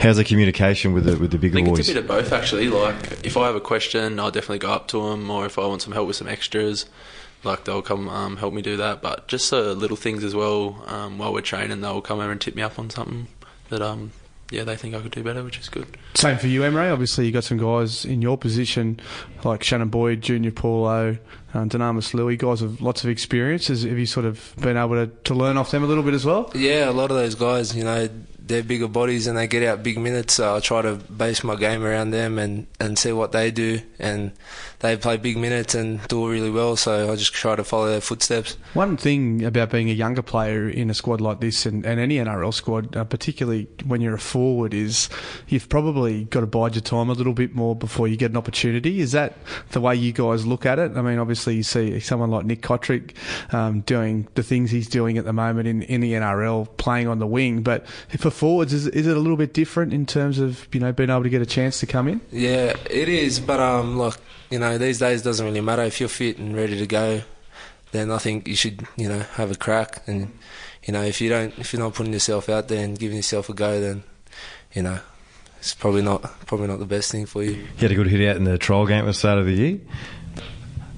How's 0.00 0.16
the 0.16 0.24
communication 0.24 0.92
with 0.92 1.04
the 1.04 1.16
with 1.16 1.30
the 1.30 1.38
bigger 1.38 1.64
boys? 1.64 1.80
it's 1.80 1.88
a 1.88 1.94
bit 1.94 2.02
of 2.02 2.08
both 2.08 2.32
actually. 2.32 2.68
Like 2.68 3.24
if 3.24 3.36
I 3.36 3.46
have 3.46 3.56
a 3.56 3.60
question, 3.60 4.18
I'll 4.18 4.30
definitely 4.30 4.60
go 4.60 4.72
up 4.72 4.88
to 4.88 5.08
them, 5.08 5.30
or 5.30 5.46
if 5.46 5.58
I 5.58 5.66
want 5.66 5.82
some 5.82 5.92
help 5.92 6.08
with 6.08 6.16
some 6.16 6.28
extras, 6.28 6.86
like 7.44 7.64
they'll 7.64 7.82
come 7.82 8.08
um, 8.08 8.36
help 8.38 8.54
me 8.54 8.62
do 8.62 8.76
that. 8.76 9.02
But 9.02 9.28
just 9.28 9.52
uh, 9.52 9.72
little 9.72 9.96
things 9.96 10.24
as 10.24 10.34
well. 10.34 10.82
Um, 10.86 11.18
while 11.18 11.32
we're 11.32 11.42
training, 11.42 11.80
they'll 11.80 12.00
come 12.00 12.18
over 12.18 12.32
and 12.32 12.40
tip 12.40 12.56
me 12.56 12.62
up 12.62 12.78
on 12.78 12.90
something 12.90 13.28
that 13.70 13.82
um, 13.82 14.12
yeah, 14.50 14.64
they 14.64 14.76
think 14.76 14.94
I 14.94 15.00
could 15.00 15.12
do 15.12 15.22
better, 15.22 15.44
which 15.44 15.58
is 15.58 15.68
good. 15.68 15.86
Same 16.14 16.38
for 16.38 16.46
you, 16.46 16.62
Emre. 16.62 16.90
Obviously, 16.92 17.26
you 17.26 17.32
got 17.32 17.44
some 17.44 17.58
guys 17.58 18.04
in 18.04 18.22
your 18.22 18.38
position 18.38 18.98
like 19.44 19.62
Shannon 19.62 19.88
Boyd, 19.88 20.22
Junior 20.22 20.50
Paulo, 20.50 21.18
um, 21.52 21.68
Dunamis 21.68 22.14
Lui, 22.14 22.36
guys 22.36 22.62
with 22.62 22.80
lots 22.80 23.04
of 23.04 23.10
experience. 23.10 23.68
Have 23.68 23.82
you 23.82 24.06
sort 24.06 24.24
of 24.24 24.54
been 24.60 24.76
able 24.76 24.94
to, 24.94 25.06
to 25.24 25.34
learn 25.34 25.56
off 25.58 25.70
them 25.70 25.84
a 25.84 25.86
little 25.86 26.02
bit 26.02 26.14
as 26.14 26.24
well? 26.24 26.50
Yeah, 26.54 26.88
a 26.88 26.92
lot 26.92 27.10
of 27.10 27.16
those 27.16 27.34
guys, 27.34 27.76
you 27.76 27.84
know, 27.84 28.08
they're 28.48 28.62
bigger 28.62 28.88
bodies 28.88 29.26
and 29.26 29.36
they 29.36 29.46
get 29.46 29.62
out 29.62 29.82
big 29.82 29.98
minutes. 29.98 30.34
So 30.34 30.56
I 30.56 30.60
try 30.60 30.82
to 30.82 30.96
base 30.96 31.44
my 31.44 31.54
game 31.54 31.84
around 31.84 32.10
them 32.10 32.38
and, 32.38 32.66
and 32.80 32.98
see 32.98 33.12
what 33.12 33.32
they 33.32 33.50
do. 33.50 33.80
And 33.98 34.32
they 34.80 34.96
play 34.96 35.18
big 35.18 35.36
minutes 35.36 35.74
and 35.74 36.06
do 36.08 36.28
really 36.28 36.50
well. 36.50 36.76
So 36.76 37.12
I 37.12 37.16
just 37.16 37.34
try 37.34 37.56
to 37.56 37.64
follow 37.64 37.88
their 37.88 38.00
footsteps. 38.00 38.56
One 38.74 38.96
thing 38.96 39.44
about 39.44 39.70
being 39.70 39.90
a 39.90 39.92
younger 39.92 40.22
player 40.22 40.68
in 40.68 40.88
a 40.88 40.94
squad 40.94 41.20
like 41.20 41.40
this 41.40 41.66
and, 41.66 41.84
and 41.84 42.00
any 42.00 42.16
NRL 42.16 42.54
squad, 42.54 42.96
uh, 42.96 43.04
particularly 43.04 43.68
when 43.84 44.00
you're 44.00 44.14
a 44.14 44.18
forward, 44.18 44.72
is 44.72 45.08
you've 45.48 45.68
probably 45.68 46.24
got 46.24 46.40
to 46.40 46.46
bide 46.46 46.74
your 46.74 46.82
time 46.82 47.10
a 47.10 47.12
little 47.12 47.34
bit 47.34 47.54
more 47.54 47.76
before 47.76 48.08
you 48.08 48.16
get 48.16 48.30
an 48.30 48.36
opportunity. 48.36 49.00
Is 49.00 49.12
that 49.12 49.36
the 49.70 49.80
way 49.80 49.94
you 49.94 50.12
guys 50.12 50.46
look 50.46 50.64
at 50.64 50.78
it? 50.78 50.96
I 50.96 51.02
mean, 51.02 51.18
obviously 51.18 51.56
you 51.56 51.62
see 51.62 52.00
someone 52.00 52.30
like 52.30 52.46
Nick 52.46 52.62
Cotric 52.62 53.14
um, 53.52 53.80
doing 53.82 54.26
the 54.34 54.42
things 54.42 54.70
he's 54.70 54.88
doing 54.88 55.18
at 55.18 55.26
the 55.26 55.32
moment 55.34 55.68
in, 55.68 55.82
in 55.82 56.00
the 56.00 56.12
NRL, 56.14 56.76
playing 56.78 57.08
on 57.08 57.18
the 57.18 57.26
wing. 57.26 57.62
But 57.62 57.86
for 57.86 58.30
forwards, 58.38 58.72
is, 58.72 58.86
is 58.86 59.06
it 59.06 59.16
a 59.16 59.20
little 59.20 59.36
bit 59.36 59.52
different 59.52 59.92
in 59.92 60.06
terms 60.06 60.38
of 60.38 60.66
you 60.72 60.80
know 60.80 60.92
being 60.92 61.10
able 61.10 61.24
to 61.24 61.28
get 61.28 61.42
a 61.42 61.46
chance 61.46 61.80
to 61.80 61.86
come 61.86 62.08
in? 62.08 62.20
Yeah, 62.30 62.74
it 62.88 63.08
is. 63.08 63.40
But 63.40 63.60
um, 63.60 63.98
like 63.98 64.14
you 64.50 64.58
know, 64.58 64.78
these 64.78 64.98
days 64.98 65.20
it 65.20 65.24
doesn't 65.24 65.44
really 65.44 65.60
matter 65.60 65.82
if 65.82 66.00
you're 66.00 66.08
fit 66.08 66.38
and 66.38 66.56
ready 66.56 66.78
to 66.78 66.86
go. 66.86 67.22
Then 67.92 68.10
I 68.10 68.18
think 68.18 68.46
you 68.46 68.56
should 68.56 68.86
you 68.96 69.08
know 69.08 69.20
have 69.34 69.50
a 69.50 69.56
crack. 69.56 70.02
And 70.06 70.32
you 70.84 70.92
know, 70.92 71.02
if 71.02 71.20
you 71.20 71.28
don't, 71.28 71.58
if 71.58 71.72
you're 71.72 71.82
not 71.82 71.94
putting 71.94 72.12
yourself 72.12 72.48
out 72.48 72.68
there 72.68 72.84
and 72.84 72.98
giving 72.98 73.16
yourself 73.16 73.48
a 73.48 73.54
go, 73.54 73.80
then 73.80 74.04
you 74.72 74.82
know. 74.82 75.00
It's 75.60 75.74
probably 75.74 76.02
not 76.02 76.22
probably 76.46 76.68
not 76.68 76.78
the 76.78 76.86
best 76.86 77.10
thing 77.10 77.26
for 77.26 77.42
you. 77.42 77.50
You 77.50 77.66
had 77.80 77.90
a 77.90 77.96
good 77.96 78.06
hit 78.06 78.30
out 78.30 78.36
in 78.36 78.44
the 78.44 78.58
trial 78.58 78.86
game 78.86 79.00
at 79.00 79.06
the 79.06 79.12
start 79.12 79.40
of 79.40 79.46
the 79.46 79.52
year. 79.52 79.80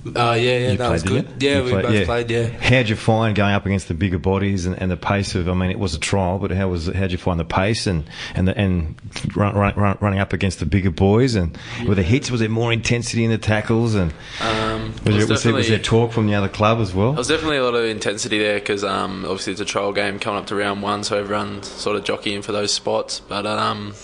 Uh, 0.07 0.11
yeah, 0.13 0.35
yeah, 0.39 0.71
You 0.73 0.77
that 0.79 0.91
was 0.91 1.03
good. 1.03 1.29
Yeah, 1.43 1.59
You 1.59 1.65
we 1.65 1.71
played- 1.73 1.83
both 1.85 2.05
played. 2.07 2.31
Yeah. 2.31 2.47
How'd 2.49 2.89
you 2.89 2.97
find 2.97 3.37
going 3.37 3.53
up 3.53 3.67
against 3.67 3.89
the 3.89 3.95
bigger 3.95 4.19
bodies 4.19 4.65
and, 4.65 4.81
and 4.81 4.91
the 4.91 4.97
pace 4.97 5.35
of? 5.35 5.49
I 5.49 5.53
mean, 5.55 5.71
it 5.71 5.79
was 5.79 5.95
a 5.95 5.99
trial, 5.99 6.39
but 6.39 6.51
how 6.53 6.69
was 6.69 6.87
how'd 6.87 7.13
you 7.13 7.19
find 7.19 7.39
the 7.39 7.45
pace 7.45 7.87
and 7.87 8.05
and 8.35 8.49
the, 8.49 8.57
and 8.57 8.95
run, 9.37 9.55
run, 9.55 9.75
run, 9.77 9.99
running 10.01 10.19
up 10.19 10.33
against 10.33 10.59
the 10.59 10.65
bigger 10.67 10.91
boys 10.91 11.35
and 11.35 11.57
were 11.87 11.95
the 11.95 12.03
hits? 12.03 12.31
Was 12.31 12.41
there 12.41 12.49
more 12.49 12.73
intensity 12.73 13.25
in 13.25 13.31
the 13.31 13.37
tackles 13.39 13.95
and 13.95 14.13
Um, 14.41 14.93
was, 14.93 14.99
it 14.99 15.05
there, 15.05 15.27
was, 15.27 15.43
there, 15.43 15.53
was 15.53 15.69
there 15.69 15.79
talk 15.79 16.13
from 16.13 16.27
the 16.27 16.35
other 16.35 16.49
club 16.49 16.79
as 16.81 16.95
well? 16.95 17.11
There 17.13 17.19
was 17.19 17.29
definitely 17.29 17.59
a 17.59 17.65
lot 17.65 17.75
of 17.75 17.85
intensity 17.85 18.39
there 18.39 18.59
because 18.59 18.83
um, 18.85 19.25
obviously 19.25 19.53
it's 19.53 19.61
a 19.61 19.67
trial 19.67 19.93
game 19.93 20.19
coming 20.19 20.41
up 20.41 20.47
to 20.47 20.55
round 20.55 20.83
one, 20.83 21.05
so 21.05 21.19
everyone's 21.19 21.69
sort 21.69 21.97
of 21.97 22.05
jockeying 22.05 22.41
for 22.41 22.53
those 22.53 22.73
spots. 22.73 23.21
But 23.21 23.45
um, 23.45 23.95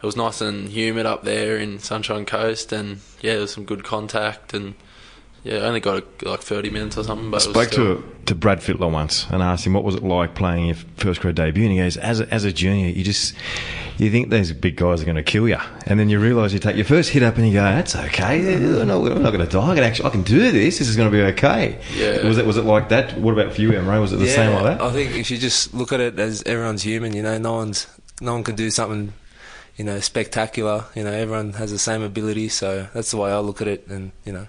it 0.00 0.06
was 0.06 0.16
nice 0.16 0.40
and 0.40 0.68
humid 0.68 1.06
up 1.06 1.24
there 1.24 1.56
in 1.56 1.80
Sunshine 1.80 2.24
Coast, 2.24 2.72
and 2.72 3.00
yeah, 3.20 3.32
there 3.32 3.40
was 3.40 3.52
some 3.52 3.64
good 3.64 3.82
contact, 3.82 4.54
and 4.54 4.74
yeah, 5.44 5.58
I 5.58 5.60
only 5.62 5.80
got 5.80 6.04
like 6.24 6.40
30 6.40 6.70
minutes 6.70 6.98
or 6.98 7.04
something. 7.04 7.30
But 7.30 7.46
I 7.46 7.50
spoke 7.50 7.72
still, 7.72 8.02
to 8.02 8.14
to 8.26 8.34
Brad 8.34 8.58
Fittler 8.58 8.90
once 8.90 9.26
and 9.30 9.42
asked 9.42 9.66
him 9.66 9.72
what 9.72 9.84
was 9.84 9.94
it 9.94 10.02
like 10.02 10.34
playing 10.34 10.66
your 10.66 10.76
first 10.96 11.20
grade 11.20 11.36
debut, 11.36 11.64
and 11.64 11.72
he 11.72 11.78
goes, 11.78 11.96
"As 11.96 12.20
a, 12.20 12.32
as 12.32 12.44
a 12.44 12.52
junior, 12.52 12.88
you 12.88 13.04
just 13.04 13.34
you 13.98 14.10
think 14.10 14.30
these 14.30 14.52
big 14.52 14.76
guys 14.76 15.00
are 15.00 15.04
going 15.04 15.16
to 15.16 15.22
kill 15.22 15.48
you, 15.48 15.58
and 15.86 15.98
then 15.98 16.08
you 16.08 16.18
realise 16.18 16.52
you 16.52 16.58
take 16.58 16.76
your 16.76 16.84
first 16.84 17.10
hit 17.10 17.22
up 17.22 17.36
and 17.36 17.46
you 17.46 17.54
go, 17.54 17.62
that's 17.62 17.96
okay, 17.96 18.54
I'm 18.54 18.86
not, 18.86 19.00
I'm 19.10 19.22
not 19.22 19.32
going 19.32 19.44
to 19.44 19.50
die. 19.50 19.70
I 19.70 19.74
can 19.74 19.84
actually 19.84 20.06
I 20.06 20.10
can 20.10 20.22
do 20.22 20.50
this. 20.50 20.78
This 20.78 20.88
is 20.88 20.96
going 20.96 21.10
to 21.10 21.16
be 21.16 21.22
okay." 21.32 21.78
Yeah. 21.94 22.26
Was 22.26 22.38
it 22.38 22.46
was 22.46 22.56
it 22.56 22.64
like 22.64 22.88
that? 22.90 23.16
What 23.18 23.32
about 23.32 23.54
for 23.54 23.60
you, 23.60 23.70
Emre? 23.70 24.00
Was 24.00 24.12
it 24.12 24.16
the 24.16 24.26
yeah, 24.26 24.34
same 24.34 24.54
like 24.54 24.64
that? 24.64 24.82
I 24.82 24.92
think 24.92 25.16
if 25.16 25.30
you 25.30 25.38
just 25.38 25.72
look 25.72 25.92
at 25.92 26.00
it 26.00 26.18
as 26.18 26.42
everyone's 26.44 26.82
human, 26.82 27.14
you 27.14 27.22
know, 27.22 27.38
no 27.38 27.54
one's 27.54 27.86
no 28.20 28.32
one 28.32 28.44
can 28.44 28.56
do 28.56 28.70
something, 28.70 29.12
you 29.76 29.84
know, 29.84 30.00
spectacular. 30.00 30.84
You 30.94 31.04
know, 31.04 31.12
everyone 31.12 31.54
has 31.54 31.70
the 31.70 31.78
same 31.78 32.02
ability, 32.02 32.48
so 32.48 32.88
that's 32.92 33.12
the 33.12 33.16
way 33.16 33.30
I 33.30 33.38
look 33.38 33.62
at 33.62 33.68
it, 33.68 33.86
and 33.86 34.12
you 34.24 34.32
know, 34.32 34.48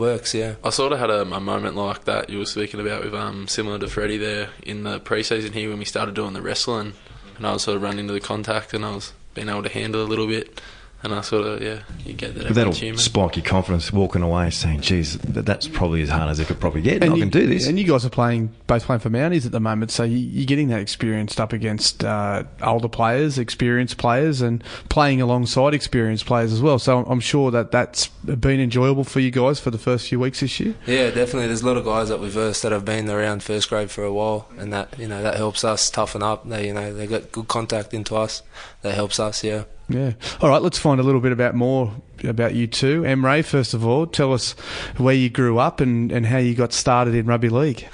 works. 0.00 0.34
Yeah. 0.34 0.56
I 0.64 0.70
sort 0.70 0.92
of 0.92 0.98
had 0.98 1.10
a, 1.10 1.22
a 1.22 1.40
moment 1.40 1.76
like 1.76 2.06
that 2.06 2.30
you 2.30 2.38
were 2.38 2.46
speaking 2.46 2.80
about 2.80 3.04
with 3.04 3.14
um, 3.14 3.46
similar 3.46 3.78
to 3.78 3.86
Freddie 3.86 4.16
there 4.16 4.48
in 4.64 4.82
the 4.82 4.98
preseason 4.98 5.52
here 5.52 5.68
when 5.68 5.78
we 5.78 5.84
started 5.84 6.16
doing 6.16 6.32
the 6.32 6.42
wrestling, 6.42 6.94
and 7.36 7.46
I 7.46 7.52
was 7.52 7.62
sort 7.62 7.76
of 7.76 7.82
running 7.82 8.00
into 8.00 8.14
the 8.14 8.20
contact 8.20 8.74
and 8.74 8.84
I 8.84 8.94
was 8.96 9.12
being 9.34 9.48
able 9.48 9.62
to 9.62 9.68
handle 9.68 10.02
a 10.02 10.08
little 10.08 10.26
bit, 10.26 10.60
and 11.02 11.14
I 11.14 11.20
sort 11.22 11.46
of 11.46 11.62
yeah, 11.62 11.80
you 12.04 12.12
get 12.12 12.34
that 12.34 12.44
But 12.46 12.54
that'll 12.54 12.70
everyone's 12.72 12.78
human. 12.78 12.98
spike 12.98 13.36
your 13.36 13.44
confidence 13.44 13.92
walking 13.92 14.22
away 14.22 14.50
saying, 14.50 14.80
geez, 14.82 15.18
that's 15.18 15.66
probably 15.68 16.02
as 16.02 16.08
hard 16.10 16.28
as 16.30 16.40
it 16.40 16.46
could 16.46 16.60
probably 16.60 16.82
get. 16.82 17.02
and 17.02 17.12
I 17.12 17.16
you, 17.16 17.22
can 17.22 17.30
do 17.30 17.46
this. 17.46 17.66
And 17.66 17.78
you 17.78 17.86
guys 17.86 18.04
are 18.04 18.10
playing 18.10 18.52
both 18.66 18.84
playing 18.84 19.00
for 19.00 19.10
Mounties 19.10 19.46
at 19.46 19.52
the 19.52 19.60
moment, 19.60 19.90
so 19.90 20.02
you, 20.04 20.18
you're 20.18 20.46
getting 20.46 20.68
that 20.68 20.80
experience 20.80 21.38
up 21.40 21.52
against 21.52 22.04
uh, 22.04 22.44
older 22.62 22.88
players, 22.88 23.38
experienced 23.38 23.96
players, 23.98 24.40
and 24.40 24.62
playing 24.88 25.20
alongside 25.20 25.74
experienced 25.74 26.26
players 26.26 26.52
as 26.52 26.60
well. 26.62 26.78
So 26.78 26.98
I'm 27.04 27.20
sure 27.20 27.50
that 27.50 27.70
that's 27.70 28.08
been 28.08 28.60
enjoyable 28.60 29.04
for 29.04 29.20
you 29.20 29.30
guys 29.30 29.58
for 29.58 29.70
the 29.70 29.78
first 29.78 30.08
few 30.08 30.20
weeks 30.20 30.40
this 30.40 30.60
year. 30.60 30.74
Yeah, 30.86 31.10
definitely. 31.10 31.46
There's 31.48 31.62
a 31.62 31.66
lot 31.66 31.76
of 31.76 31.84
guys 31.84 32.08
that 32.10 32.20
we've 32.20 32.30
versed 32.30 32.62
that 32.62 32.72
have 32.72 32.84
been 32.84 33.08
around 33.08 33.42
first 33.42 33.68
grade 33.68 33.90
for 33.90 34.04
a 34.04 34.12
while, 34.12 34.48
and 34.58 34.72
that 34.72 34.94
you 34.98 35.08
know 35.08 35.22
that 35.22 35.36
helps 35.36 35.64
us 35.64 35.90
toughen 35.90 36.22
up. 36.22 36.48
They 36.48 36.66
you 36.68 36.74
know 36.74 36.92
they 36.92 37.06
got 37.06 37.32
good 37.32 37.48
contact 37.48 37.94
into 37.94 38.16
us. 38.16 38.42
That 38.82 38.94
helps 38.94 39.18
us. 39.18 39.42
Yeah. 39.44 39.64
Yeah. 39.90 40.12
All 40.40 40.48
right, 40.48 40.62
let's 40.62 40.78
find 40.78 41.00
a 41.00 41.02
little 41.02 41.20
bit 41.20 41.32
about 41.32 41.54
more 41.54 41.92
about 42.22 42.54
you 42.54 42.66
two. 42.68 43.02
Emre, 43.02 43.44
first 43.44 43.74
of 43.74 43.84
all, 43.84 44.06
tell 44.06 44.32
us 44.32 44.52
where 44.96 45.14
you 45.14 45.28
grew 45.28 45.58
up 45.58 45.80
and, 45.80 46.12
and 46.12 46.24
how 46.24 46.38
you 46.38 46.54
got 46.54 46.72
started 46.72 47.14
in 47.14 47.26
rugby 47.26 47.48
league. 47.48 47.86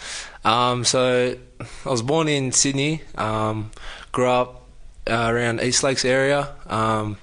Um, 0.44 0.84
so 0.84 1.36
I 1.84 1.88
was 1.88 2.02
born 2.02 2.28
in 2.28 2.52
Sydney. 2.52 3.02
Um, 3.16 3.70
grew 4.12 4.28
up 4.28 4.66
uh, 5.08 5.26
around 5.32 5.62
East 5.62 5.82
Lakes 5.82 6.04
area. 6.04 6.54
Um, 6.66 7.16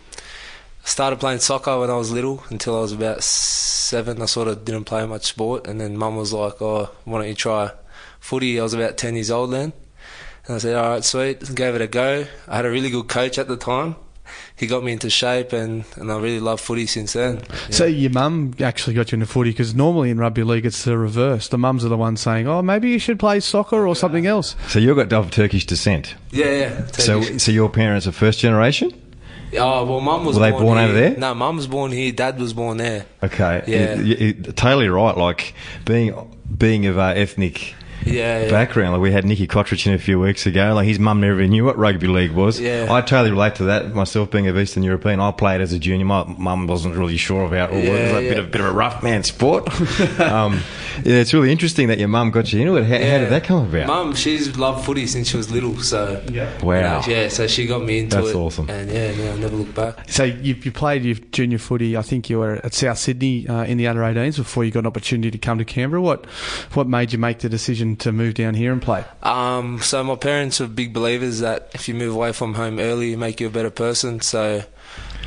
started 0.84 1.20
playing 1.20 1.40
soccer 1.40 1.80
when 1.80 1.92
I 1.92 1.96
was 1.96 2.12
little 2.12 2.44
until 2.50 2.78
I 2.78 2.82
was 2.82 2.94
about 2.94 3.24
seven. 3.24 4.22
I 4.22 4.26
sort 4.26 4.48
of 4.48 4.66
didn't 4.66 4.86
play 4.86 5.06
much 5.06 5.26
sport, 5.26 5.68
and 5.68 5.80
then 5.80 5.98
Mum 5.98 6.16
was 6.16 6.34
like, 6.34 6.62
"Oh, 6.62 6.90
why 7.06 7.20
don't 7.20 7.28
you 7.28 7.36
try 7.36 7.72
footy?" 8.20 8.60
I 8.60 8.64
was 8.64 8.74
about 8.74 8.98
ten 8.98 9.14
years 9.16 9.30
old 9.30 9.52
then, 9.52 9.72
and 10.48 10.56
I 10.56 10.58
said, 10.58 10.76
"All 10.76 10.90
right, 10.90 11.04
sweet." 11.04 11.54
Gave 11.54 11.76
it 11.76 11.82
a 11.82 11.88
go. 11.88 12.26
I 12.48 12.56
had 12.56 12.66
a 12.66 12.72
really 12.72 12.90
good 12.90 13.08
coach 13.08 13.38
at 13.38 13.48
the 13.48 13.58
time. 13.58 13.96
He 14.56 14.68
got 14.68 14.84
me 14.84 14.92
into 14.92 15.10
shape, 15.10 15.52
and, 15.52 15.84
and 15.96 16.12
I 16.12 16.18
really 16.18 16.40
love 16.40 16.62
footy 16.62 16.86
since 16.86 17.14
then. 17.14 17.42
So 17.72 17.86
your 17.86 18.12
mum 18.12 18.54
actually 18.60 18.94
got 18.94 19.12
you 19.12 19.16
into 19.16 19.26
footy 19.26 19.50
because 19.50 19.74
normally 19.74 20.12
in 20.12 20.20
rugby 20.20 20.44
league 20.44 20.66
it's 20.66 20.84
the 20.84 20.98
reverse. 20.98 21.48
The 21.48 21.58
mums 21.58 21.84
are 21.84 21.90
the 21.90 21.98
ones 21.98 22.22
saying, 22.22 22.48
"Oh, 22.48 22.62
maybe 22.62 22.90
you 22.90 23.00
should 23.00 23.20
play 23.20 23.40
soccer 23.40 23.88
or 23.88 23.96
something 23.96 24.28
else." 24.28 24.56
so 24.68 24.78
you've 24.80 24.96
got 24.96 25.12
of 25.12 25.32
Turkish 25.32 25.66
descent. 25.66 26.16
Yeah, 26.32 26.46
yeah. 26.46 26.86
So, 26.88 27.22
Turkish. 27.22 27.44
so 27.44 27.52
your 27.52 27.70
parents 27.70 28.06
are 28.06 28.12
first 28.12 28.40
generation? 28.40 28.92
oh 29.58 29.86
well, 29.86 30.02
Mum 30.02 30.26
was 30.26 30.38
Were 30.38 30.46
they 30.46 30.52
born, 30.52 30.64
born 30.64 30.78
here. 30.78 30.88
over 30.88 30.94
there? 31.00 31.18
No, 31.18 31.34
Mum 31.34 31.56
was 31.58 31.68
born 31.68 31.92
here. 31.92 32.12
Dad 32.12 32.40
was 32.40 32.54
born 32.54 32.78
there. 32.78 33.06
Okay. 33.22 33.64
Yeah. 33.68 33.96
You, 33.96 34.04
you, 34.04 34.34
you're 34.44 34.54
totally 34.54 34.90
right. 34.90 35.18
Like 35.18 35.54
being 35.86 36.14
being 36.56 36.86
of 36.86 36.98
uh, 36.98 37.14
ethnic 37.16 37.76
Yeah, 38.14 38.44
yeah. 38.44 38.52
background. 38.52 38.92
Like 38.94 39.02
we 39.02 39.12
had 39.12 39.26
Nicky 39.26 39.48
Cotric 39.48 39.88
in 39.88 39.94
a 39.94 39.98
few 39.98 40.20
weeks 40.20 40.46
ago. 40.46 40.74
Like 40.76 40.88
his 40.88 41.00
mum 41.00 41.20
never 41.22 41.40
even 41.40 41.50
knew 41.52 41.66
what 41.66 41.78
rugby 41.78 42.08
league 42.08 42.32
was. 42.32 42.60
Yeah. 42.60 42.88
I 42.90 43.02
totally 43.02 43.32
relate 43.32 43.56
to 43.56 43.64
that. 43.66 43.94
Myself 43.94 44.30
being 44.30 44.48
of 44.48 44.58
Eastern 44.58 44.84
European, 44.84 45.20
I 45.20 45.32
played 45.32 45.62
as 45.62 45.74
a 45.74 45.80
junior. 45.80 46.06
My 46.06 46.24
mum 46.38 46.68
wasn't 46.68 46.96
really 46.96 47.18
sure 47.18 47.46
about 47.46 47.72
it. 47.72 47.86
it 47.86 47.90
was 47.90 48.00
Yeah, 48.00 48.18
a 48.18 48.20
bit 48.22 48.40
of 48.40 48.52
bit 48.52 48.62
of 48.62 48.68
a 48.68 48.72
rough 48.72 49.02
man 49.02 49.24
sport. 49.24 49.68
um, 50.20 50.60
yeah, 51.04 51.16
it's 51.16 51.34
really 51.34 51.52
interesting 51.52 51.88
that 51.88 51.98
your 51.98 52.08
mum 52.08 52.30
got 52.32 52.52
you 52.54 52.62
into 52.62 52.76
it. 52.76 52.84
How, 52.84 52.94
how 52.96 53.18
did 53.20 53.30
that 53.30 53.44
come 53.46 53.68
about? 53.68 53.88
Mum, 53.88 54.14
she's 54.16 54.56
loved 54.58 54.86
footy 54.86 55.08
since 55.08 55.30
she 55.30 55.38
was 55.38 55.50
little, 55.52 55.78
so 55.80 56.24
yeah. 56.32 56.52
Wow. 56.62 56.76
you 56.76 56.82
know, 57.14 57.22
yeah, 57.22 57.28
so 57.30 57.48
she 57.48 57.66
got 57.66 57.84
me 57.84 58.00
into 58.00 58.18
That's 58.18 58.30
it. 58.30 58.36
awesome. 58.36 58.70
And 58.70 58.92
yeah, 58.92 59.12
yeah, 59.12 59.32
I 59.32 59.38
never 59.38 59.56
looked 59.56 59.74
back. 59.76 60.10
So 60.10 60.24
you, 60.24 60.56
you 60.62 60.72
played 60.72 61.04
your 61.04 61.16
junior 61.32 61.58
footy. 61.58 61.98
I 61.98 62.02
think 62.04 62.30
you 62.30 62.40
were 62.40 62.56
at 62.64 62.74
South 62.74 62.98
Sydney 63.00 63.48
uh, 63.48 63.64
in 63.64 63.78
the 63.78 63.88
under 63.88 64.02
18s 64.02 64.38
before 64.38 64.64
you 64.66 64.72
got 64.72 64.80
an 64.82 64.88
opportunity 64.88 65.32
to 65.32 65.38
come 65.38 65.58
to 65.58 65.66
Canberra. 65.66 66.02
What 66.02 66.26
what 66.74 66.88
made 66.88 67.12
you 67.14 67.18
make 67.20 67.40
the 67.40 67.50
decision 67.50 67.93
to 67.98 68.12
move 68.12 68.34
down 68.34 68.54
here 68.54 68.72
and 68.72 68.82
play? 68.82 69.04
Um, 69.22 69.82
so 69.82 70.04
my 70.04 70.16
parents 70.16 70.60
were 70.60 70.68
big 70.68 70.94
believers 70.94 71.40
that 71.40 71.70
if 71.74 71.88
you 71.88 71.96
move 71.96 72.16
away 72.16 72.32
from 72.32 72.56
home 72.56 72.80
early, 72.80 73.12
you 73.12 73.18
make 73.18 73.40
you 73.40 73.48
a 73.48 73.50
better 73.50 73.70
person. 73.70 74.22
So 74.22 74.64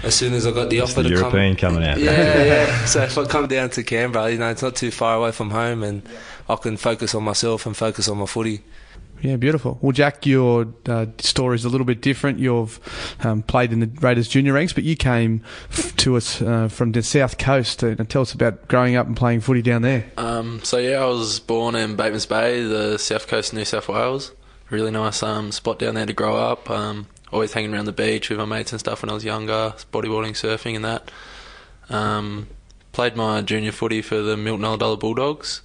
as 0.03 0.15
soon 0.15 0.35
as 0.35 0.47
I 0.47 0.53
got 0.53 0.71
the 0.71 0.81
offer 0.81 1.03
the 1.03 1.09
to 1.09 1.15
European 1.15 1.57
come, 1.57 1.75
coming 1.75 1.89
out. 1.89 1.99
yeah, 1.99 2.45
yeah. 2.45 2.85
So 2.85 3.03
if 3.03 3.17
I 3.17 3.25
come 3.27 3.47
down 3.47 3.71
to 3.71 3.83
Canberra, 3.83 4.31
you 4.31 4.39
know, 4.39 4.51
it's 4.51 4.63
not 4.63 4.77
too 4.77 4.91
far 4.91 5.17
away 5.17 5.33
from 5.33 5.51
home, 5.51 5.83
and 5.83 6.03
I 6.49 6.57
can 6.57 6.77
focus 6.77 7.15
on 7.15 7.25
myself 7.25 7.67
and 7.67 7.77
focus 7.77 8.09
on 8.09 8.19
my 8.19 8.27
footy. 8.27 8.63
Yeah, 9.27 9.35
beautiful. 9.35 9.77
Well, 9.83 9.91
Jack, 9.91 10.25
your 10.25 10.69
uh, 10.89 11.07
story 11.19 11.57
is 11.57 11.65
a 11.65 11.69
little 11.69 11.85
bit 11.85 12.01
different. 12.01 12.39
You've 12.39 12.79
um, 13.25 13.43
played 13.43 13.73
in 13.73 13.81
the 13.81 13.91
Raiders 14.01 14.29
junior 14.29 14.53
ranks, 14.53 14.73
but 14.73 14.85
you 14.85 14.95
came 14.95 15.43
f- 15.69 15.97
to 15.97 16.17
us 16.17 16.41
uh, 16.41 16.69
from 16.69 16.93
the 16.93 17.03
south 17.03 17.37
coast. 17.37 17.83
Uh, 17.83 17.97
tell 18.05 18.23
us 18.23 18.33
about 18.33 18.69
growing 18.69 18.95
up 18.95 19.09
and 19.09 19.17
playing 19.17 19.41
footy 19.41 19.63
down 19.63 19.83
there. 19.83 20.05
Um, 20.17 20.63
so 20.63 20.77
yeah, 20.79 21.03
I 21.03 21.07
was 21.07 21.41
born 21.41 21.75
in 21.75 21.97
Batemans 21.97 22.29
Bay, 22.29 22.63
the 22.63 22.99
south 22.99 23.27
coast 23.27 23.53
of 23.53 23.59
New 23.59 23.65
South 23.65 23.89
Wales. 23.89 24.31
Really 24.71 24.93
nice 24.93 25.25
um, 25.25 25.51
spot 25.51 25.81
down 25.81 25.97
there 25.97 26.07
to 26.07 26.13
grow 26.13 26.37
up. 26.37 26.71
Um, 26.71 27.09
always 27.33 27.53
hanging 27.53 27.75
around 27.75 27.87
the 27.87 27.93
beach 27.93 28.31
with 28.31 28.39
my 28.39 28.45
mates 28.45 28.71
and 28.71 28.79
stuff 28.79 29.03
when 29.03 29.11
I 29.11 29.15
was 29.15 29.25
younger, 29.25 29.75
bodyboarding, 29.93 30.35
surfing, 30.35 30.77
and 30.77 30.85
that. 30.85 31.11
Um, 31.91 32.47
played 32.93 33.17
my 33.17 33.43
junior 33.43 33.73
footy 33.73 34.03
for 34.03 34.23
the 34.23 34.37
Milton 34.37 34.65
Ulladulla 34.65 35.01
Bulldogs, 35.01 35.63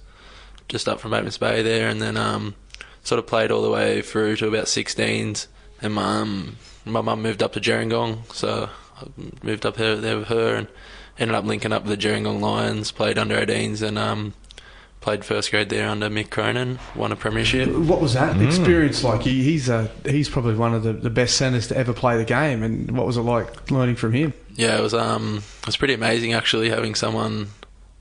just 0.68 0.88
up 0.88 0.98
from 0.98 1.12
Batemans 1.12 1.38
Bay 1.38 1.62
there, 1.62 1.88
and 1.88 2.02
then 2.02 2.16
um, 2.16 2.56
sort 3.02 3.18
of 3.18 3.26
played 3.26 3.50
all 3.50 3.62
the 3.62 3.70
way 3.70 4.02
through 4.02 4.36
to 4.36 4.48
about 4.48 4.66
16s. 4.66 5.46
And 5.80 5.94
my 5.94 6.20
um, 6.20 6.56
my 6.84 7.00
mum 7.00 7.22
moved 7.22 7.42
up 7.42 7.52
to 7.54 7.60
Gerringong, 7.60 8.32
so 8.32 8.68
I 8.96 9.06
moved 9.42 9.66
up 9.66 9.76
there, 9.76 9.96
there 9.96 10.18
with 10.18 10.28
her 10.28 10.54
and 10.54 10.68
ended 11.18 11.34
up 11.34 11.44
linking 11.44 11.72
up 11.72 11.84
with 11.84 11.98
the 11.98 12.08
Gerringong 12.08 12.40
Lions. 12.40 12.92
Played 12.92 13.18
under 13.18 13.36
18s 13.36 13.82
and 13.82 13.98
um, 13.98 14.34
played 15.00 15.24
first 15.24 15.50
grade 15.50 15.68
there 15.68 15.88
under 15.88 16.08
Mick 16.08 16.30
Cronin, 16.30 16.78
won 16.94 17.12
a 17.12 17.16
premiership. 17.16 17.68
What 17.68 18.00
was 18.00 18.14
that 18.14 18.40
experience 18.40 19.04
like? 19.04 19.22
He, 19.22 19.42
he's 19.42 19.68
a, 19.68 19.90
he's 20.06 20.30
probably 20.30 20.54
one 20.54 20.74
of 20.74 20.84
the, 20.84 20.92
the 20.92 21.10
best 21.10 21.36
centres 21.36 21.68
to 21.68 21.76
ever 21.76 21.92
play 21.92 22.16
the 22.16 22.24
game. 22.24 22.62
And 22.62 22.96
what 22.96 23.06
was 23.06 23.16
it 23.16 23.22
like 23.22 23.70
learning 23.70 23.96
from 23.96 24.12
him? 24.12 24.32
Yeah, 24.54 24.78
it 24.78 24.82
was 24.82 24.94
um, 24.94 25.42
it 25.60 25.66
was 25.66 25.76
pretty 25.76 25.94
amazing 25.94 26.32
actually 26.32 26.70
having 26.70 26.94
someone 26.94 27.48